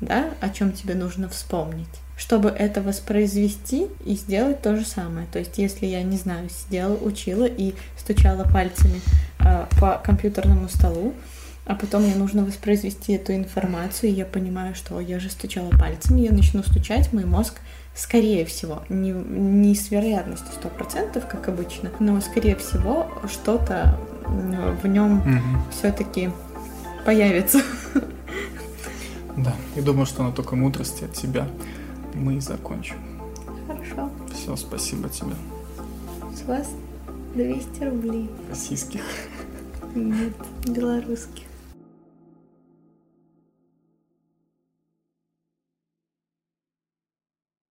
да, 0.00 0.30
о 0.40 0.48
чем 0.50 0.72
тебе 0.72 0.94
нужно 0.94 1.28
вспомнить 1.28 1.88
чтобы 2.18 2.48
это 2.48 2.82
воспроизвести 2.82 3.86
и 4.04 4.16
сделать 4.16 4.60
то 4.60 4.76
же 4.76 4.84
самое. 4.84 5.26
То 5.32 5.38
есть, 5.38 5.56
если 5.56 5.86
я, 5.86 6.02
не 6.02 6.16
знаю, 6.16 6.50
сидела, 6.50 6.94
учила 6.94 7.44
и 7.44 7.74
стучала 7.96 8.42
пальцами 8.42 9.00
э, 9.38 9.66
по 9.80 10.00
компьютерному 10.04 10.68
столу, 10.68 11.14
а 11.64 11.76
потом 11.76 12.02
мне 12.02 12.16
нужно 12.16 12.44
воспроизвести 12.44 13.12
эту 13.12 13.34
информацию, 13.34 14.10
и 14.10 14.14
я 14.14 14.24
понимаю, 14.24 14.74
что 14.74 14.98
я 15.00 15.20
же 15.20 15.30
стучала 15.30 15.70
пальцами, 15.70 16.22
я 16.22 16.32
начну 16.32 16.62
стучать, 16.64 17.12
мой 17.12 17.24
мозг, 17.24 17.60
скорее 17.94 18.44
всего, 18.46 18.82
не, 18.88 19.12
не 19.12 19.74
с 19.76 19.90
вероятностью 19.90 20.48
100%, 20.60 21.24
как 21.28 21.48
обычно, 21.48 21.90
но, 22.00 22.20
скорее 22.20 22.56
всего, 22.56 23.06
что-то 23.30 23.96
в 24.26 24.86
нем 24.86 25.20
угу. 25.20 25.62
все-таки 25.70 26.30
появится. 27.04 27.60
Да, 29.44 29.54
и 29.76 29.80
думаю, 29.80 30.06
что 30.06 30.22
она 30.22 30.32
только 30.32 30.56
мудрости 30.56 31.04
от 31.04 31.12
тебя 31.12 31.48
мы 32.14 32.36
и 32.36 32.40
закончим. 32.40 32.96
Хорошо. 33.66 34.10
Все, 34.34 34.56
спасибо 34.56 35.08
тебе. 35.08 35.34
С 36.34 36.42
вас 36.42 36.68
200 37.34 37.84
рублей. 37.84 38.30
Российских. 38.48 39.02
Нет, 39.94 40.34
белорусских. 40.66 41.47